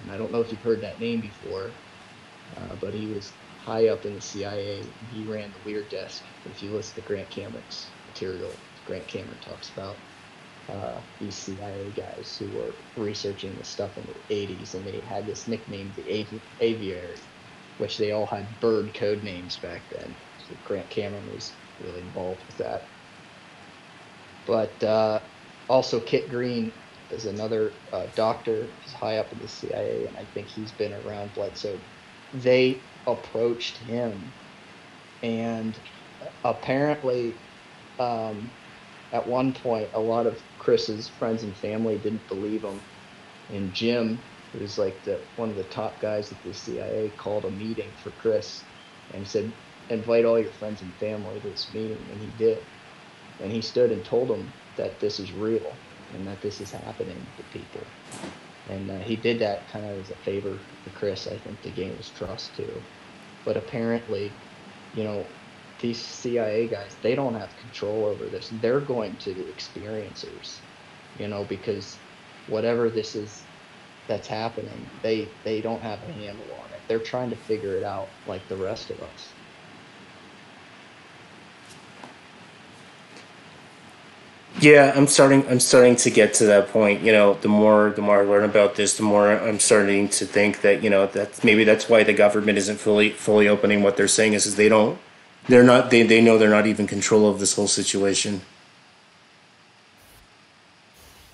[0.00, 1.82] And I don't know if you've heard that name before,
[2.56, 4.94] uh, but he was high up in the CIA.
[5.06, 6.24] He ran the Weird Desk.
[6.46, 9.98] If you listen to Grant Cameron's material, Grant Cameron talks about
[10.70, 15.26] uh, these CIA guys who were researching this stuff in the 80s, and they had
[15.26, 17.18] this nickname, the Avi- Aviary,
[17.76, 20.16] which they all had bird code names back then.
[20.38, 22.88] So Grant Cameron was really involved with that.
[24.48, 25.20] But uh,
[25.68, 26.80] also, Kit Green
[27.10, 28.76] is another uh, doctor.
[28.80, 31.82] He's high up in the CIA, and I think he's been around Bledsoe.
[32.32, 34.34] They approached him,
[35.22, 35.80] and
[36.44, 37.42] apparently,
[37.98, 38.52] um,
[39.12, 42.84] at one point, a lot of Chris's friends and family didn't believe him.
[43.50, 47.50] And Jim, who's like the one of the top guys at the CIA, called a
[47.50, 48.66] meeting for Chris
[49.10, 49.54] and said,
[49.90, 52.60] "Invite all your friends and family to this meeting," and he did
[53.40, 57.32] and he stood and told them that this is real and that this is happening
[57.36, 57.96] to people.
[58.66, 61.72] And uh, he did that kind of as a favor for Chris, I think, to
[61.72, 62.86] gain his trust too.
[63.44, 64.42] But apparently,
[64.92, 65.36] you know,
[65.80, 68.52] these CIA guys, they don't have control over this.
[68.60, 70.62] They're going to the experiencers,
[71.14, 72.04] you know, because
[72.46, 73.48] whatever this is
[74.08, 76.82] that's happening, they they don't have a handle on it.
[76.88, 79.37] They're trying to figure it out like the rest of us.
[84.60, 85.46] Yeah, I'm starting.
[85.48, 87.02] I'm starting to get to that point.
[87.02, 90.26] You know, the more the more I learn about this, the more I'm starting to
[90.26, 93.82] think that you know that maybe that's why the government isn't fully fully opening.
[93.82, 94.98] What they're saying is, is they don't.
[95.48, 95.90] They're not.
[95.90, 98.40] They they know they're not even control of this whole situation.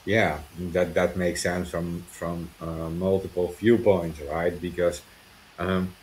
[0.04, 4.58] Yeah, that that makes sense from from uh, multiple viewpoints, right?
[4.60, 5.00] Because
[5.58, 5.94] um,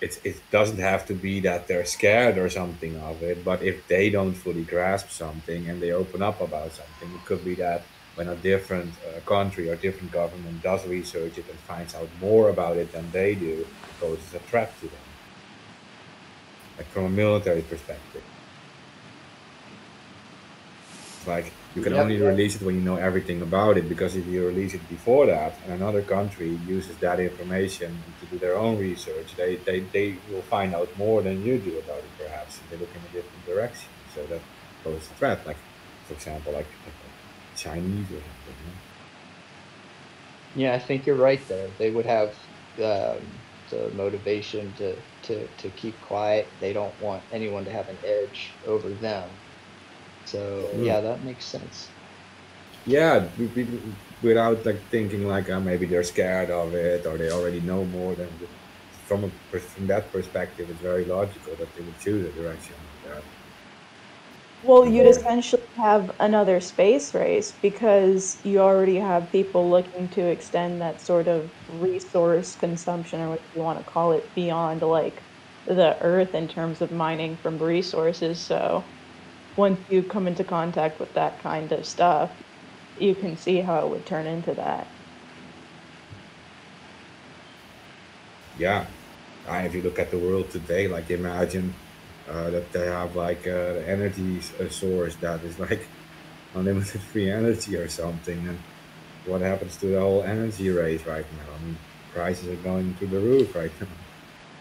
[0.00, 3.86] it it doesn't have to be that they're scared or something of it, but if
[3.88, 7.82] they don't fully grasp something and they open up about something, it could be that
[8.14, 12.48] when a different uh, country or different government does research it and finds out more
[12.48, 15.06] about it than they do, it poses a threat to them,
[16.78, 18.22] like from a military perspective.
[21.26, 22.02] Like you can Yep.
[22.02, 25.26] only release it when you know everything about it because if you release it before
[25.26, 30.22] that and another country uses that information to do their own research, they, they, they
[30.26, 33.44] will find out more than you do about it perhaps they look in a different
[33.46, 33.94] direction.
[34.06, 34.44] So that
[34.84, 35.60] poses a threat, like
[36.06, 36.96] for example, like, like
[37.56, 38.56] Chinese or something.
[38.60, 38.80] you know?
[40.54, 41.70] Yeah, I think you're right there.
[41.78, 42.36] They would have
[42.82, 46.56] um, the motivation to, to, to keep quiet.
[46.60, 49.42] They don't want anyone to have an edge over them.
[50.26, 50.82] So Mm.
[50.82, 51.96] yeah, that makes sense.
[52.84, 57.30] Yeah, we- we- without like thinking like uh, maybe they're scared of it or they
[57.30, 58.48] already know more than the,
[59.06, 63.00] from a, from that perspective, it's very logical that they would choose a direction like
[63.02, 63.24] that.
[64.62, 70.80] Well, you'd essentially have another space race because you already have people looking to extend
[70.82, 75.24] that sort of resource consumption or what you want to call it beyond like
[75.66, 78.44] the earth in terms of mining from resources.
[78.44, 78.95] So
[79.56, 82.30] once you come into contact with that kind of stuff,
[82.98, 84.86] you can see how it would turn into that.
[88.58, 88.86] Yeah,
[89.48, 91.74] uh, if you look at the world today, like imagine
[92.28, 94.40] uh, that they have like uh, energy
[94.70, 95.86] source that is like
[96.54, 98.58] unlimited free energy or something, and
[99.26, 101.52] what happens to the whole energy race right now?
[101.54, 101.76] I mean,
[102.14, 103.86] prices are going through the roof right now.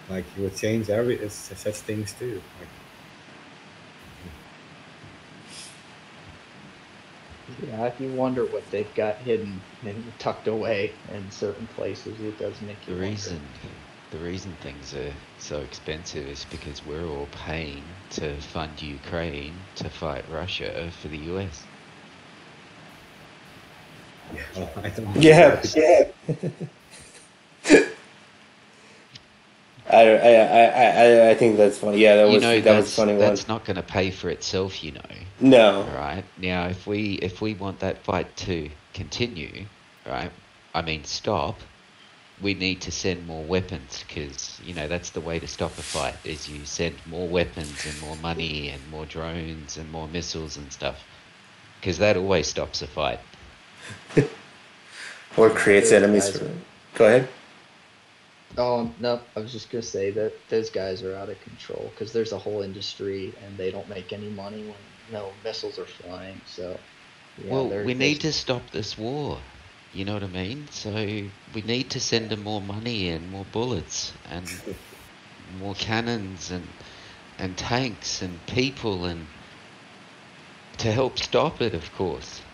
[0.09, 2.41] Like it would change every it's such things too.
[2.59, 2.69] Like,
[7.47, 12.37] Yeah, if you wonder what they've got hidden and tucked away in certain places, it
[12.37, 13.19] does make The you wonder.
[13.23, 13.59] reason,
[14.09, 19.89] the reason things are so expensive is because we're all paying to fund Ukraine to
[19.91, 21.67] fight Russia for the US.
[24.31, 25.15] yeah, well, I don't.
[25.15, 26.03] Yeah, yeah.
[29.89, 31.99] I, I, I, I, I think that's funny.
[31.99, 33.21] Yeah, that you was know, that was that's, a funny one.
[33.21, 35.01] that's not going to pay for itself, you know.
[35.39, 35.83] No.
[35.95, 39.65] Right now, if we if we want that fight to continue,
[40.05, 40.31] right?
[40.73, 41.59] I mean, stop.
[42.41, 45.83] We need to send more weapons because you know that's the way to stop a
[45.83, 46.15] fight.
[46.23, 50.71] Is you send more weapons and more money and more drones and more missiles and
[50.71, 51.03] stuff.
[51.79, 53.19] Because that always stops a fight.
[55.37, 56.29] Or creates enemies.
[56.29, 56.49] For,
[56.93, 57.27] go ahead.
[58.57, 62.13] Oh no, I was just gonna say that those guys are out of control because
[62.13, 64.77] there's a whole industry and they don't make any money when
[65.11, 66.39] no missiles are flying.
[66.45, 66.79] So
[67.43, 69.39] yeah, well, we need to stop this war.
[69.93, 70.67] You know what I mean?
[70.71, 74.45] So we need to send them more money and more bullets and
[75.59, 76.67] more cannons and
[77.39, 79.27] and tanks and people and
[80.77, 82.41] to help stop it, of course.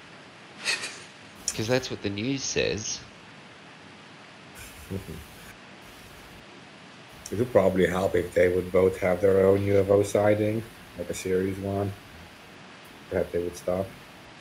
[1.52, 3.00] Because that's what the news says.
[7.32, 10.62] It would probably help if they would both have their own UFO sighting,
[10.98, 11.94] like a series one.
[13.10, 13.88] Perhaps they would stop.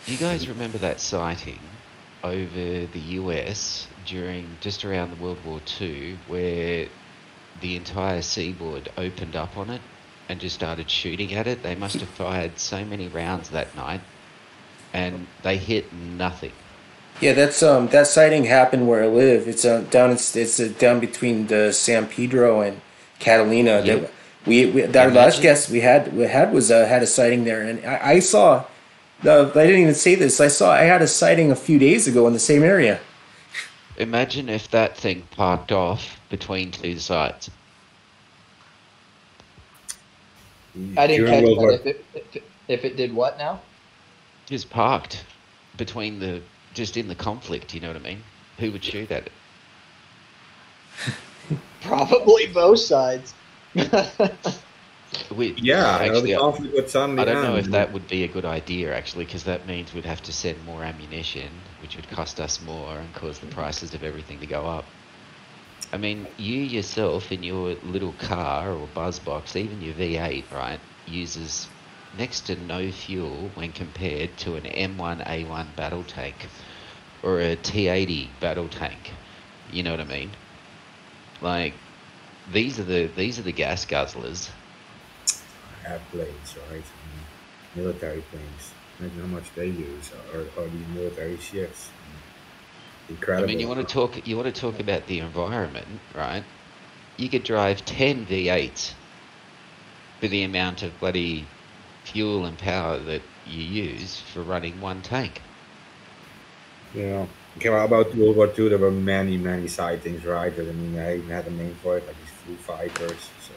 [0.06, 1.60] Do you guys remember that sighting
[2.24, 6.88] over the US during just around the World War II where
[7.60, 9.82] the entire seaboard opened up on it
[10.28, 11.62] and just started shooting at it?
[11.62, 14.00] They must have fired so many rounds that night
[14.92, 16.52] and they hit nothing.
[17.20, 19.46] Yeah, that's um that sighting happened where I live.
[19.46, 22.80] It's uh, down it's it's uh, down between the San Pedro and
[23.18, 23.82] Catalina.
[23.84, 23.96] Yeah.
[23.96, 24.10] That
[24.46, 27.62] we, we our last guest we had we had was uh, had a sighting there,
[27.62, 28.64] and I, I saw.
[29.22, 30.40] Uh, I didn't even say this.
[30.40, 33.00] I saw I had a sighting a few days ago in the same area.
[33.98, 37.50] Imagine if that thing parked off between two sites.
[40.96, 41.86] I didn't During catch that.
[41.86, 43.60] If it, if it if it did what now?
[44.46, 45.24] Just parked
[45.76, 46.40] between the
[46.74, 48.22] just in the conflict, you know what I mean?
[48.58, 49.32] Who would shoot at it?
[51.82, 53.34] Probably both sides.
[55.34, 58.06] We, Yeah, I actually, the I- conflict would suddenly I don't know if that would
[58.08, 61.48] be a good idea actually, because that means we'd have to send more ammunition,
[61.82, 64.84] which would cost us more and cause the prices of everything to go up.
[65.92, 70.78] I mean, you yourself in your little car or buzz box, even your V8, right,
[71.06, 71.66] uses
[72.18, 76.34] next to no fuel when compared to an M1A1 battle tank
[77.22, 79.12] or a T80 battle tank.
[79.70, 80.30] You know what I mean?
[81.40, 81.74] Like
[82.52, 84.50] these are the these are the gas guzzlers.
[85.84, 86.82] i Airplanes, right?
[87.74, 88.72] Military planes.
[88.98, 91.90] Imagine how much they use, or, or these military ships.
[93.08, 93.44] Incredible.
[93.44, 96.44] I mean, you want to talk you want to talk about the environment, right?
[97.16, 98.92] You could drive ten V8s
[100.20, 101.46] for the amount of bloody
[102.12, 105.42] fuel and power that you use for running one tank.
[106.94, 107.26] Yeah.
[107.56, 110.52] Okay, well, about World War II, there were many, many sightings, right?
[110.52, 113.28] I mean, I even had a name for it, like these Foo Fighters.
[113.40, 113.52] So,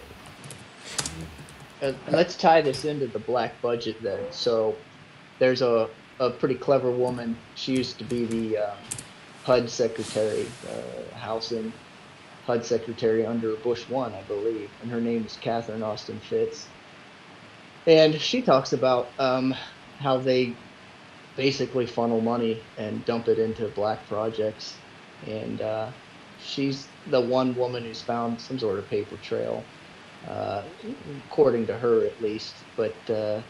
[1.81, 4.19] Uh, let's tie this into the black budget then.
[4.31, 4.75] So
[5.39, 5.89] there's a,
[6.19, 7.35] a pretty clever woman.
[7.55, 8.77] She used to be the um,
[9.43, 11.73] HUD secretary, uh, housing
[12.47, 16.67] HUD secretary under Bush one, I believe, and her name is Catherine Austin Fitts.
[17.85, 19.53] And she talks about um,
[19.99, 20.61] how they
[21.35, 24.81] basically funnel money and dump it into black projects.
[25.23, 25.93] And uh,
[26.37, 29.71] she's the one woman who's found some sort of paper trail,
[30.27, 30.63] uh,
[31.25, 32.65] according to her at least.
[32.75, 33.43] But uh,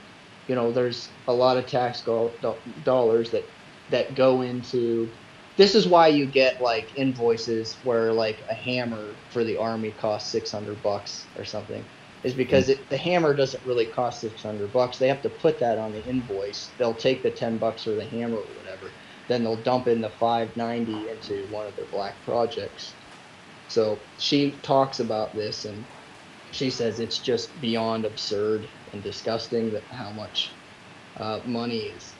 [0.47, 3.45] you know, there's a lot of tax go- do- dollars that
[3.89, 5.13] that go into.
[5.57, 10.31] This is why you get like invoices where like a hammer for the army costs
[10.31, 11.89] 600 bucks or something
[12.23, 14.97] is because it, the hammer doesn't really cost 600 bucks.
[14.97, 16.73] They have to put that on the invoice.
[16.79, 18.95] They'll take the 10 bucks for the hammer or whatever.
[19.29, 22.97] Then they'll dump in the 590 into one of their black projects.
[23.67, 25.87] So she talks about this and
[26.51, 30.59] she says it's just beyond absurd and disgusting that how much
[31.19, 32.17] uh, money is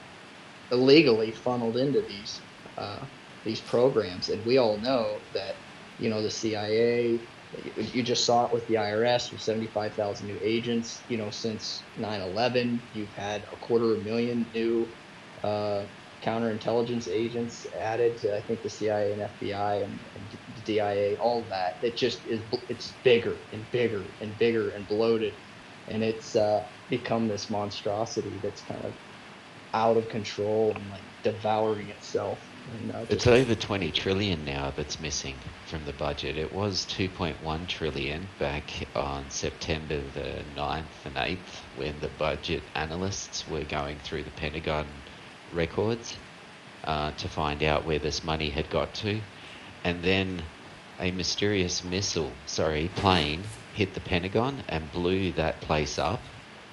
[0.72, 2.44] illegally funneled into these
[2.78, 3.06] uh,
[3.44, 4.30] these programs.
[4.30, 5.56] And we all know that
[5.98, 7.28] you know the CIA,
[7.76, 11.02] you just saw it with the IRS with 75,000 new agents.
[11.08, 14.88] You know, since 9/11, you've had a quarter of a million new
[15.42, 15.84] uh,
[16.22, 21.16] counterintelligence agents added to, I think, the CIA and FBI and, and the DIA.
[21.16, 21.78] All that.
[21.82, 22.40] It just is.
[22.68, 25.34] It's bigger and bigger and bigger and bloated,
[25.88, 28.94] and it's uh, become this monstrosity that's kind of
[29.74, 32.38] out of control and like devouring itself.
[32.72, 35.34] And, uh, It's over 20 trillion now that's missing
[35.74, 36.38] from the budget.
[36.38, 38.62] It was 2.1 trillion back
[38.94, 41.38] on September the 9th and 8th
[41.74, 44.86] when the budget analysts were going through the Pentagon
[45.52, 46.16] records
[46.84, 49.20] uh, to find out where this money had got to.
[49.82, 50.44] And then
[51.00, 53.42] a mysterious missile, sorry, plane
[53.74, 56.20] hit the Pentagon and blew that place up,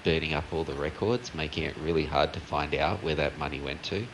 [0.03, 3.59] burning up all the records, making it really hard to find out where that money
[3.59, 4.05] went to.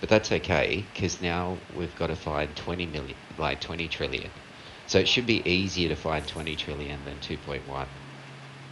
[0.00, 4.30] But that's okay because now we've got to find 20 million, like 20 trillion.
[4.86, 7.86] So it should be easier to find 20 trillion than 2.1.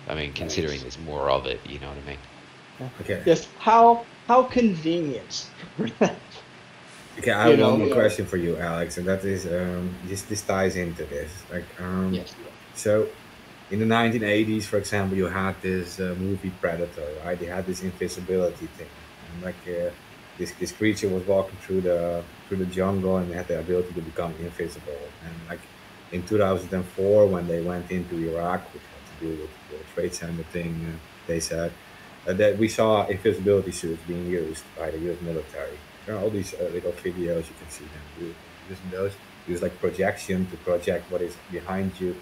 [0.09, 2.91] I mean, considering there's more of it, you know what I mean?
[3.01, 3.23] okay.
[3.25, 5.51] just how how convenient.
[7.19, 7.95] Okay, I you have know, one more yeah.
[7.95, 10.23] question for you, Alex, and that is um, this.
[10.23, 11.31] This ties into this.
[11.51, 12.33] Like, um, yes.
[12.75, 13.09] so
[13.73, 17.37] in the 1980s, for example, you had this uh, movie Predator, right?
[17.37, 18.87] They had this invisibility thing,
[19.33, 19.91] and like uh,
[20.39, 24.01] this this creature was walking through the through the jungle and had the ability to
[24.01, 25.03] become invisible.
[25.25, 25.61] And like
[26.13, 30.43] in 2004, when they went into Iraq, which had to do with the Trade Center
[30.45, 31.73] thing, uh, they said
[32.27, 35.21] uh, that we saw invisibility suits being used by the U.S.
[35.21, 35.79] military.
[36.07, 38.35] There are all these uh, little videos you can see them
[38.69, 39.13] using those.
[39.47, 42.15] Use like projection to project what is behind you,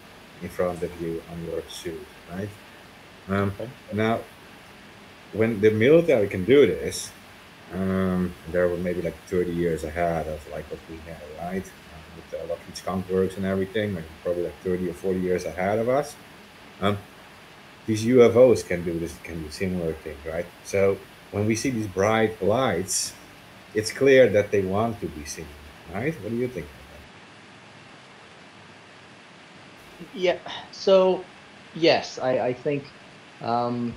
[0.43, 2.49] in front of you on your suit, right?
[3.29, 3.69] Um, Okay.
[3.93, 4.21] Now,
[5.33, 7.11] when the military can do this,
[7.73, 11.65] um, they were maybe like 30 years ahead of like what we had, right?
[11.65, 15.45] Um, with the Lockheed Skunk Works and everything, like probably like 30 or 40 years
[15.45, 16.15] ahead of us.
[16.81, 16.99] Um,
[17.87, 20.47] these UFOs can do this, can do similar things, right?
[20.65, 20.99] So
[21.33, 23.13] when we see these bright lights,
[23.75, 25.47] it's clear that they want to be seen,
[25.93, 26.15] right?
[26.23, 26.67] What do you think?
[30.15, 30.39] Yeah.
[30.73, 31.25] So,
[31.75, 32.85] yes, I, I think
[33.43, 33.95] um,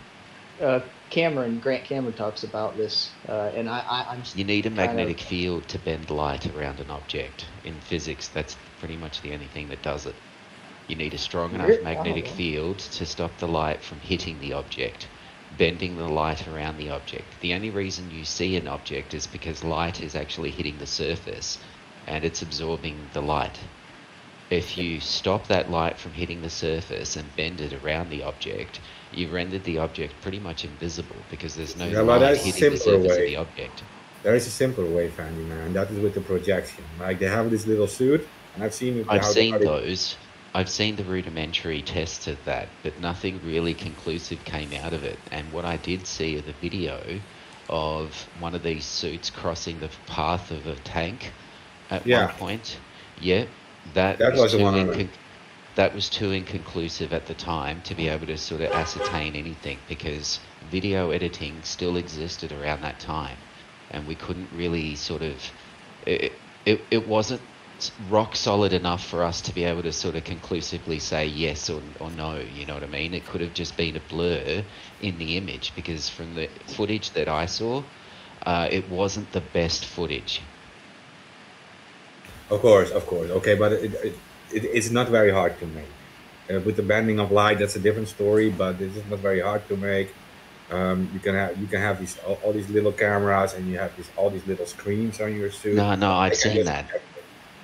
[0.61, 4.69] uh, Cameron Grant Cameron talks about this, uh, and I, I I'm You need a
[4.69, 7.45] kind of- magnetic field to bend light around an object.
[7.64, 10.15] In physics, that's pretty much the only thing that does it.
[10.88, 12.31] You need a strong enough magnetic Oh.
[12.36, 15.07] field to stop the light from hitting the object,
[15.57, 17.40] bending the light around the object.
[17.41, 21.60] The only reason you see an object is because light is actually hitting the surface
[22.07, 23.60] and it's absorbing the light.
[24.49, 28.80] If you stop that light from hitting the surface and bend it around the object,
[29.13, 33.03] you've rendered the object pretty much invisible because there's no Yeah, light hitting the surface
[33.03, 33.09] way.
[33.11, 33.84] of the object.
[34.23, 36.84] There is a simpler way, Fanny man, and that is with the projection.
[36.99, 39.05] Like they have this little suit, and I've seen it.
[39.07, 40.17] I've seen those,
[40.55, 45.19] I've seen the rudimentary tests of that, but nothing really conclusive came out of it.
[45.31, 47.21] And what I did see of the video
[47.69, 51.31] of one of these suits crossing the path of a tank
[51.91, 52.26] at Yeah.
[52.26, 52.77] one point,
[53.21, 53.45] yeah,
[53.85, 55.18] that, That was the too one incon-
[55.76, 59.84] that was too inconclusive at the time to be able to sort of ascertain anything
[59.88, 63.39] because video editing still existed around that time,
[63.91, 65.51] and we couldn't really sort of
[66.06, 67.41] it, it, it wasn't
[67.97, 71.81] rock solid enough for us to be able to sort of conclusively say yes or,
[71.99, 73.14] or no you know what i mean?
[73.14, 74.65] It could have just been a blur
[74.99, 77.84] in the image because from the footage that i saw
[78.45, 80.41] uh, it wasn't the best footage
[82.49, 83.30] Of course, of course.
[83.30, 84.13] Okay, but it, it,
[84.51, 85.85] it, it's not very hard to make.
[86.49, 89.67] Uh, with the bending of light, that's a different story, but it's not very hard
[89.67, 90.13] to make.
[90.71, 93.77] Um, you can have you can have these all, all these little cameras, and you
[93.80, 95.76] have these all these little screens on your suit.
[95.76, 96.85] no no i've seen that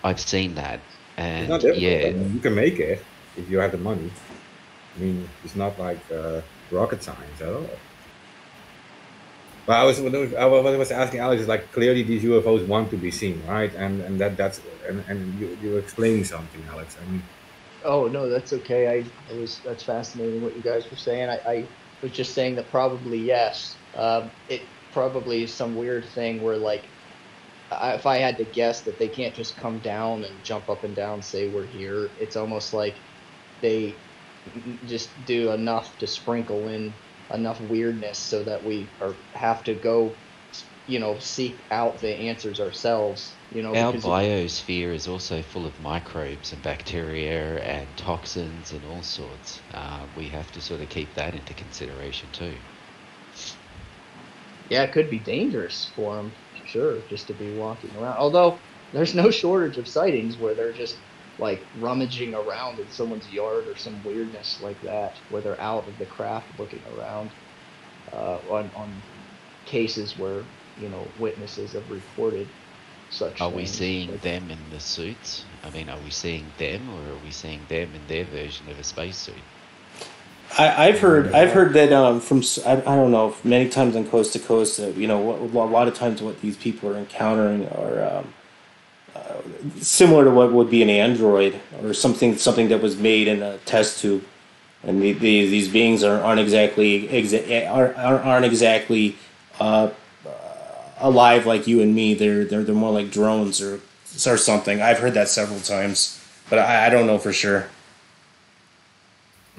[0.03, 2.05] i've seen that It's and not difficult.
[2.05, 3.03] I mean, you can make it
[3.37, 4.11] if you have the money.
[4.95, 6.41] I mean, it's not like uh,
[6.71, 7.69] rocket science at all.
[9.65, 13.41] But I was, I was- asking Alex like clearly these UFOs want to be seen,
[13.47, 13.73] right?
[13.75, 16.97] And and that that's and, and you you explaining something, Alex.
[17.01, 17.23] I mean,
[17.85, 19.05] Oh no, that's okay.
[19.29, 21.29] I was that's fascinating what you guys were saying.
[21.29, 21.67] I, I
[22.01, 23.75] was just saying that probably yes.
[23.95, 26.83] Um, it probably is some weird thing where like,
[27.71, 30.83] I, if I had to guess that they can't just come down and jump up
[30.83, 32.09] and down, say we're here.
[32.19, 32.95] It's almost like
[33.61, 33.93] they
[34.87, 36.91] just do enough to sprinkle in
[37.33, 40.19] enough weirdness so that we are have to go,
[40.85, 43.39] you know, seek out the answers ourselves.
[43.51, 49.03] You know, Our biosphere is also full of microbes and bacteria and toxins and all
[49.03, 49.61] sorts.
[49.71, 52.57] Uh, we have to sort of keep that into consideration too.
[54.69, 56.35] Yeah, it could be dangerous for them,
[56.65, 58.17] sure, just to be walking around.
[58.17, 58.61] Although
[58.91, 61.03] there's no shortage of sightings where they're just
[61.37, 65.97] like rummaging around in someone's yard or some weirdness like that, where they're out of
[65.97, 67.29] the craft looking around.
[68.13, 69.01] Uh, on on
[69.65, 70.43] cases where
[70.79, 72.47] you know witnesses have reported
[73.09, 73.41] such.
[73.41, 75.45] Are we seeing Like, them in the suits?
[75.63, 78.79] I mean, are we seeing them or are we seeing them in their version of
[78.79, 79.35] a spacesuit?
[80.57, 84.33] I, I've heard I've heard that um, from I don't know many times on coast
[84.33, 88.03] to coast that you know a lot of times what these people are encountering are
[88.03, 88.23] um, uh,
[89.79, 93.57] similar to what would be an android or something something that was made in a
[93.59, 94.23] test tube,
[94.83, 99.15] and the, the, these beings are, aren't exactly exa- aren't, aren't exactly
[99.59, 99.89] uh,
[100.99, 102.13] alive like you and me.
[102.13, 103.79] They're they're they're more like drones or
[104.25, 104.81] or something.
[104.81, 107.67] I've heard that several times, but I, I don't know for sure.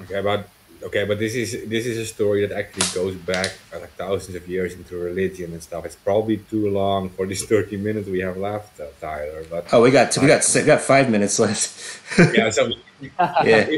[0.01, 0.47] Okay, but
[0.83, 4.35] okay, but this is this is a story that actually goes back uh, like thousands
[4.35, 5.85] of years into religion and stuff.
[5.85, 9.43] It's probably too long for these thirty minutes we have left, uh, Tyler.
[9.49, 12.01] But Oh, we got we got we got five minutes left.
[12.35, 12.71] yeah, so
[13.43, 13.67] yeah.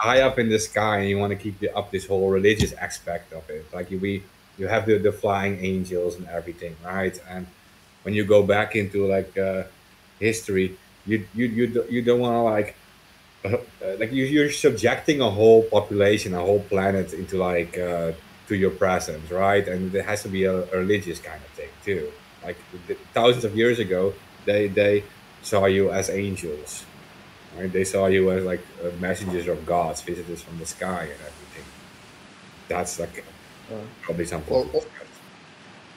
[0.00, 3.34] high up in the sky and you want to keep up this whole religious aspect
[3.34, 4.22] of it, like you, we
[4.58, 7.20] you have the, the flying angels and everything, right?
[7.28, 7.46] And
[8.02, 9.64] when you go back into like uh,
[10.18, 10.76] history,
[11.06, 12.76] you you you you don't want to like
[13.44, 13.56] uh,
[13.98, 18.12] like you, you're subjecting a whole population, a whole planet into like uh,
[18.48, 19.66] to your presence, right?
[19.66, 22.12] And it has to be a, a religious kind of thing too.
[22.44, 22.56] Like
[22.86, 24.12] the, thousands of years ago,
[24.44, 25.04] they they
[25.42, 26.84] saw you as angels,
[27.56, 27.72] right?
[27.72, 31.64] They saw you as like uh, messengers of gods, visitors from the sky, and everything.
[32.68, 33.24] That's like
[33.72, 34.54] uh, probably something.
[34.54, 34.84] Or- or-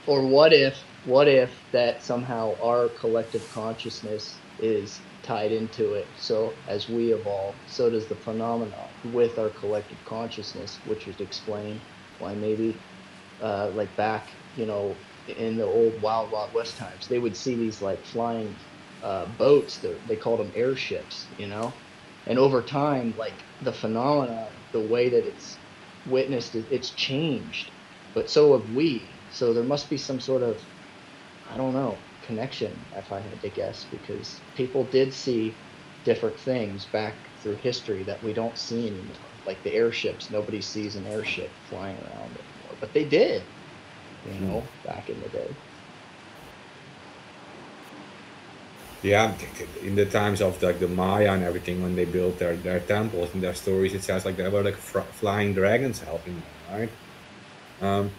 [0.06, 0.76] or what if
[1.06, 6.12] what if that somehow our collective consciousness is tied into it.
[6.16, 11.88] So as we evolve so does the phenomenon with our collective consciousness which would explain
[12.18, 12.86] why maybe
[13.42, 17.58] uh, like back you know in the old wild wild west times they would see
[17.58, 18.60] these like flying
[19.02, 19.84] uh, boats.
[20.06, 21.82] They called them airships you know?
[22.26, 25.60] And over time like the phenomena the way that it's
[26.06, 27.72] witnessed it's changed.
[28.14, 29.24] But so have we.
[29.30, 30.62] So there must be some sort of,
[31.46, 35.54] I don't know, connection, if I had to guess, because people did see
[36.04, 39.16] different things back through history that we don't see anymore.
[39.46, 43.42] Like the airships, nobody sees an airship flying around anymore, but they did,
[44.32, 45.48] you know, back in the day.
[49.02, 49.34] Yeah,
[49.82, 53.34] in the times of like the Maya and everything, when they built their, their temples
[53.34, 56.90] and their stories, it says like there were like fr- flying dragons helping them, right?
[57.82, 58.12] Um,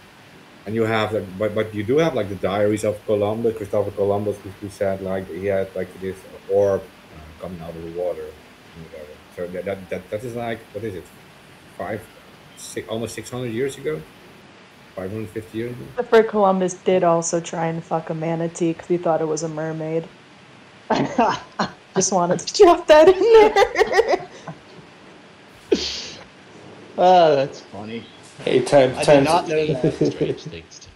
[0.66, 3.90] and you have like, but but you do have like the diaries of Columbus, Christopher
[3.90, 6.16] Columbus, who, who said like he had like this
[6.50, 9.12] orb uh, coming out of the water, and whatever.
[9.36, 11.04] So that, that that that is like what is it,
[11.76, 12.00] five,
[12.56, 14.00] six, almost six hundred years ago,
[14.96, 15.84] five hundred fifty years ago.
[15.96, 19.48] Christopher Columbus did also try and fuck a manatee because he thought it was a
[19.48, 20.08] mermaid.
[21.94, 24.28] Just wanted to drop that in there.
[26.98, 28.04] Oh, that's funny.
[28.42, 29.18] Hey, time, I time.
[29.18, 29.94] did not know that.
[29.94, 30.88] Strange things to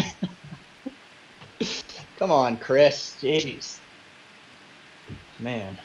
[0.00, 0.04] me.
[2.18, 3.16] Come on, Chris.
[3.20, 3.78] Jeez.
[5.38, 5.78] Man.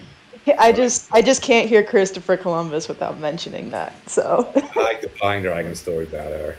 [0.59, 3.93] I just I just can't hear Christopher Columbus without mentioning that.
[4.09, 6.55] So, I like the Pine Dragon story better.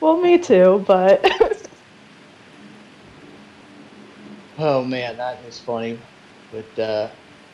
[0.00, 1.24] well, me too, but
[4.62, 5.98] Oh man, that is funny.
[6.52, 7.08] But uh,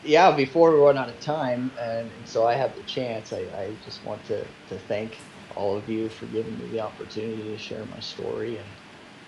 [0.07, 3.41] yeah, before we run out of time, and, and so I have the chance, I,
[3.57, 5.24] I just want to, to thank
[5.57, 8.59] all of you for giving me the opportunity to share my story.
[8.59, 8.77] And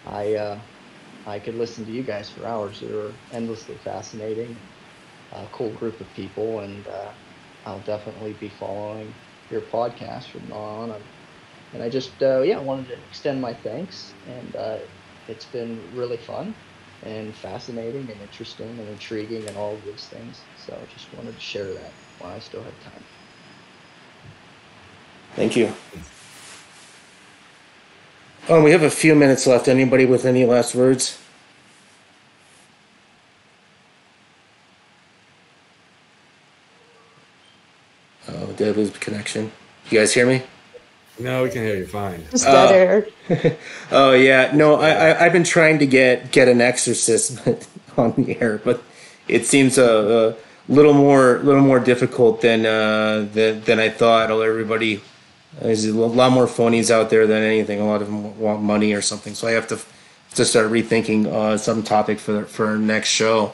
[0.04, 0.62] I uh,
[1.26, 2.80] I could listen to you guys for hours.
[2.82, 4.62] You're endlessly fascinating,
[5.32, 7.14] a cool group of people, and uh,
[7.64, 9.16] I'll definitely be following
[9.50, 10.92] your podcast from now on.
[10.92, 11.10] I'm,
[11.72, 14.78] and I just uh, yeah I wanted to extend my thanks, and uh,
[15.28, 16.56] it's been really fun
[17.02, 20.48] and fascinating and interesting and intriguing and all of these things.
[20.68, 23.02] So I just wanted to share that while I still have time.
[25.34, 25.72] Thank you.
[28.50, 29.66] Oh, we have a few minutes left.
[29.66, 31.16] Anybody with any last words?
[38.28, 39.50] Oh, did I lose connection?
[39.90, 40.42] You guys hear me?
[41.18, 42.24] No, we can hear you fine.
[42.30, 42.70] just dead
[43.30, 43.56] Uh, air.
[43.90, 47.40] Oh yeah, no, I, I I've been trying to get get an exorcist
[47.96, 48.82] on the air, but
[49.26, 54.30] it seems a, a little more little more difficult than uh, than than I thought.
[54.30, 55.00] Everybody,
[55.60, 57.80] there's a lot more phonies out there than anything.
[57.80, 59.78] A lot of them want money or something, so I have to
[60.34, 63.52] to start rethinking uh, some topic for for our next show.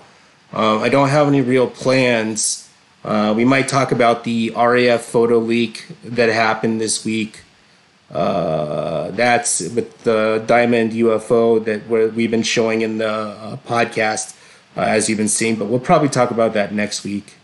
[0.52, 2.68] Um, I don't have any real plans.
[3.04, 7.42] Uh, we might talk about the RAF photo leak that happened this week.
[8.10, 14.36] Uh, that's with the diamond UFO that we're, we've been showing in the uh, podcast,
[14.76, 15.56] uh, as you've been seeing.
[15.56, 17.34] But we'll probably talk about that next week.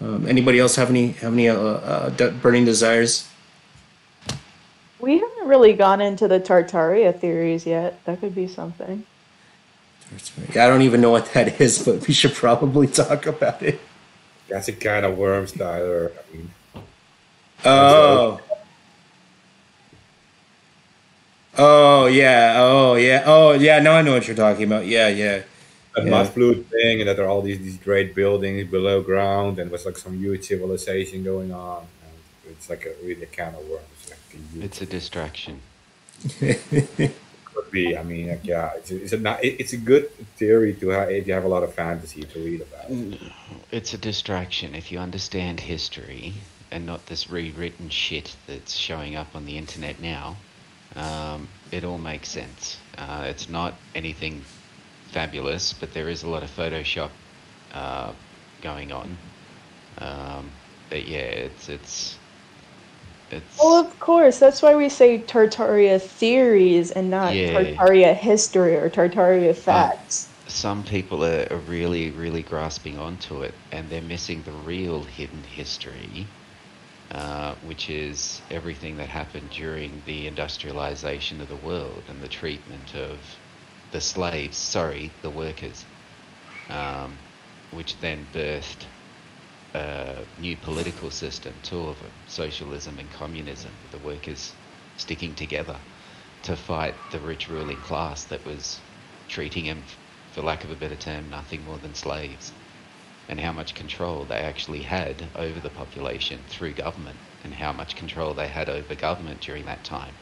[0.00, 3.28] Um, anybody else have any have any uh, uh, d- burning desires?
[5.00, 8.04] We haven't really gone into the Tartaria theories yet.
[8.04, 9.04] That could be something.
[10.50, 13.80] I don't even know what that is, but we should probably talk about it.
[14.48, 16.10] That's a kind of worm styler.
[16.12, 16.50] I mean,
[17.64, 18.40] Oh.
[21.56, 22.54] Oh yeah.
[22.58, 23.22] Oh yeah.
[23.26, 23.80] Oh yeah.
[23.80, 24.86] No, I know what you're talking about.
[24.86, 25.42] Yeah, yeah.
[25.98, 26.10] A Yeah.
[26.10, 29.70] mud flood thing, and that there are all these, these great buildings below ground, and
[29.70, 31.80] was like some huge civilization going on.
[32.04, 33.80] And it's like a really a kind of worm.
[33.96, 35.60] It's like a It's a distraction.
[36.38, 37.96] could be.
[37.96, 41.26] I mean, like, yeah, it's a, it's a it's a good theory to have if
[41.26, 42.86] you have a lot of fantasy to read about.
[43.70, 44.74] It's a distraction.
[44.74, 46.34] If you understand history
[46.70, 50.36] and not this rewritten shit that's showing up on the internet now,
[50.96, 52.78] um, it all makes sense.
[52.96, 54.44] Uh, it's not anything
[55.08, 57.10] fabulous, but there is a lot of Photoshop
[57.74, 58.12] uh,
[58.62, 59.16] going on.
[59.98, 60.50] Um,
[60.90, 62.18] but yeah, it's it's
[63.30, 63.58] it's.
[63.58, 64.38] Well, of course.
[64.38, 67.52] That's why we say Tartaria theories and not Yeah.
[67.52, 70.28] Tartaria history or Tartaria facts.
[70.46, 75.42] some people are, are really, really grasping onto it, and they're missing the real hidden
[75.42, 76.26] history,
[77.10, 82.94] uh, which is everything that happened during the industrialization of the world and the treatment
[82.94, 83.18] of
[83.90, 85.84] the slaves, sorry, the workers,
[86.68, 87.16] um,
[87.70, 88.84] which then birthed
[89.74, 94.52] a new political system, two of them, socialism and communism, the workers
[94.96, 95.76] sticking together
[96.42, 98.80] to fight the rich ruling class that was
[99.28, 99.82] treating them,
[100.32, 102.52] for lack of a better term, nothing more than slaves,
[103.28, 107.96] and how much control they actually had over the population through government, and how much
[107.96, 110.14] control they had over government during that time.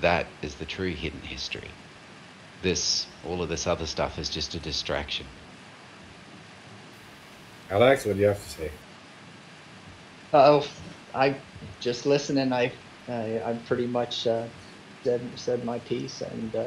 [0.00, 1.70] That is the true hidden history.
[2.62, 5.26] This, all of this other stuff is just a distraction.
[7.70, 8.70] Alex, what do you have to say?
[10.32, 10.66] Oh,
[11.14, 11.36] I
[11.80, 12.52] just listening.
[12.52, 12.72] I,
[13.08, 14.44] I I'm pretty much uh,
[15.04, 16.64] said said my piece, and uh,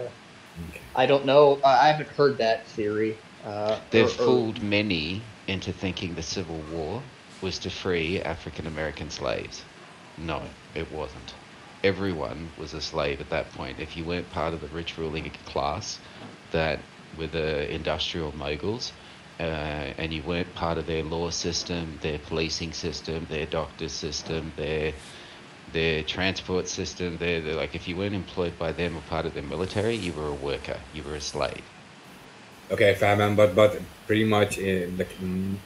[0.70, 0.82] Okay.
[0.96, 1.60] I don't know.
[1.64, 3.18] I I haven't heard that theory.
[3.46, 7.02] Uh, They've or- or- fooled many into thinking the Civil War
[7.42, 9.64] was to free African American slaves.
[10.18, 10.44] No,
[10.76, 11.34] it wasn't.
[11.84, 13.80] Everyone was a slave at that point.
[13.80, 16.00] If you weren't part of the rich ruling class
[16.52, 16.80] that
[17.18, 18.94] were the industrial moguls,
[19.40, 19.44] uh,
[19.98, 24.94] and you weren't part of their law system, their policing system, their doctor system, their
[25.74, 29.34] their transport system, their, their like if you weren't employed by them or part of
[29.34, 31.64] their military, you were a worker, you were a slave.
[32.72, 35.58] Okay, fine, man, but but pretty much in like mm,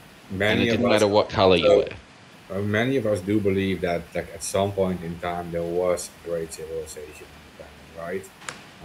[0.46, 1.88] And it didn't matter what color you were.
[2.50, 6.10] Uh, many of us do believe that like at some point in time there was
[6.24, 8.24] a great civilization, on the planet, right?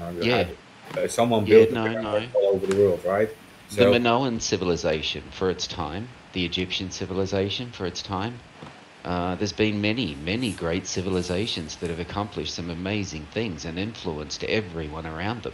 [0.01, 0.37] Um, Yeah.
[0.37, 0.57] had-
[0.97, 2.27] uh, someone built the no, no.
[2.33, 3.29] all over the world, right?
[3.73, 8.39] the Minoan civilization for its time, the Egyptian civilization for its time,
[9.03, 14.43] Uh, there's been many, many great civilizations that have accomplished some amazing things and influenced
[14.43, 15.53] everyone around them.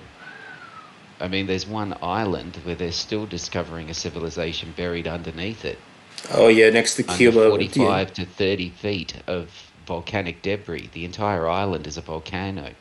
[1.21, 5.79] I mean, there's one island where they're still discovering a civilization buried underneath it.
[6.31, 7.49] Oh yeah, next to Cuba.
[7.49, 9.49] 45 to 30 feet of
[9.85, 10.89] volcanic debris.
[10.93, 12.71] The entire island is a volcano,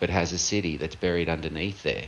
[0.00, 2.06] but has a city that's buried underneath there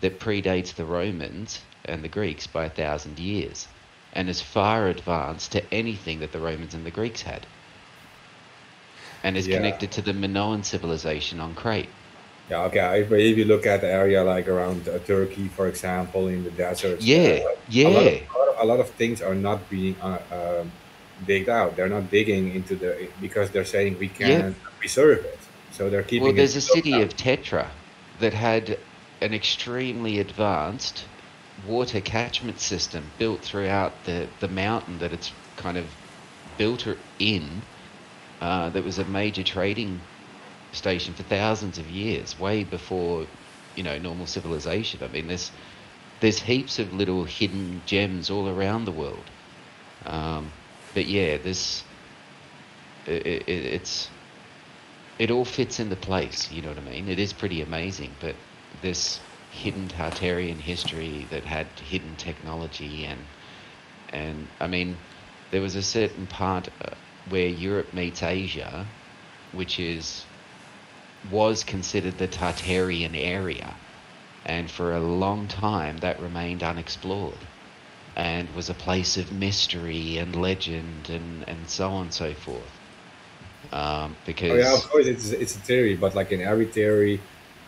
[0.00, 3.66] that predates the Romans and the Greeks by a thousand years
[4.12, 7.46] and is far advanced to anything that the Romans and the Greeks had.
[9.22, 9.56] And is Yeah.
[9.56, 11.88] connected to the Minoan civilization on Crete.
[12.50, 13.00] Yeah, okay.
[13.00, 16.50] If, if you look at the area like around uh, Turkey, for example, in the
[16.50, 18.18] deserts, Yeah, uh, yeah.
[18.58, 20.72] A, lot of, a lot of things are not being uh, um
[21.26, 21.76] digged out.
[21.76, 25.38] They're not digging into the because they're saying we can't preserve it.
[25.72, 26.24] So they're keeping.
[26.24, 27.70] Well, there's a city locked of Petra
[28.20, 28.78] that had
[29.20, 31.04] an extremely advanced
[31.66, 35.86] water catchment system built throughout the, the mountain that it's kind of
[36.58, 36.86] built
[37.18, 37.62] in.
[38.40, 40.00] Uh, that was a major trading
[40.72, 43.26] station for thousands of years, way before
[43.74, 45.00] you know normal civilization.
[45.02, 45.50] I mean, there's
[46.24, 49.30] there's heaps of little hidden gems all around the world.
[50.06, 50.50] Um,
[50.94, 51.84] but yeah, this
[53.06, 54.08] it, it, it's
[55.18, 56.50] it all fits into place.
[56.50, 57.08] You know what I mean?
[57.10, 58.34] It is pretty amazing, but
[58.80, 59.20] this
[59.50, 63.20] hidden Tartarian history that had hidden technology and
[64.08, 64.96] and I mean,
[65.50, 66.94] there was a certain part uh,
[67.28, 68.86] where Europe meets Asia,
[69.52, 70.24] which is
[71.30, 73.74] was considered the Tartarian area,
[74.44, 77.46] and for a long time that remained unexplored,
[78.16, 82.80] and was a place of mystery and legend and and so on and so forth.
[83.72, 87.20] Um, because Oh yeah, of course it's it's a theory, but like in every theory,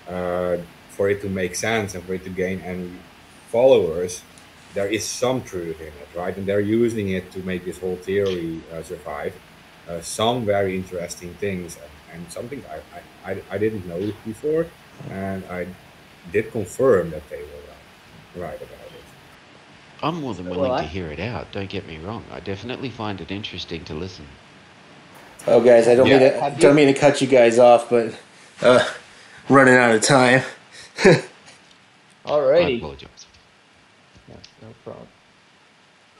[0.06, 0.58] uh,
[0.88, 2.90] for it to make sense and for it to gain any
[3.48, 4.22] followers,
[4.74, 6.36] there is some truth in it, right?
[6.36, 9.34] And they're using it to make this whole theory uh, survive.
[9.88, 12.76] Uh, some very interesting things, and, and something I,
[13.28, 14.66] I, I, I didn't know before,
[15.10, 15.66] and I
[16.32, 19.02] did confirm that they were right, right about it.
[20.02, 21.50] I'm more than Well, willing I- to hear it out.
[21.52, 22.24] Don't get me wrong.
[22.32, 24.26] I definitely find it interesting to listen.
[25.46, 26.18] Oh, guys, I don't Yeah.
[26.18, 28.12] mean to, Have don't mean to cut you guys off, but
[28.62, 28.84] uh,
[29.48, 30.42] running out of time.
[31.04, 31.22] I
[32.26, 32.78] Alrighty.
[32.78, 33.08] apologize.
[34.28, 35.06] Yeah, no problem.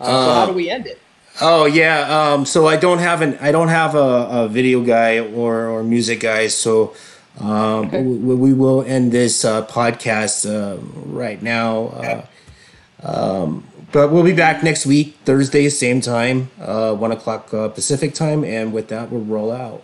[0.00, 1.00] Uh, so how Uh, do we end it?
[1.40, 2.32] Oh yeah.
[2.32, 3.98] Um, so I don't have an I don't have a,
[4.44, 6.46] a video guy or or music guy.
[6.46, 6.94] So
[7.40, 8.02] um, Okay.
[8.02, 11.86] we, we will end this uh, podcast uh, right now.
[11.88, 12.26] Uh,
[13.02, 18.14] um, but we'll be back next week, Thursday, same time, uh, one o'clock uh, Pacific
[18.14, 19.82] time, and with that, we'll roll out.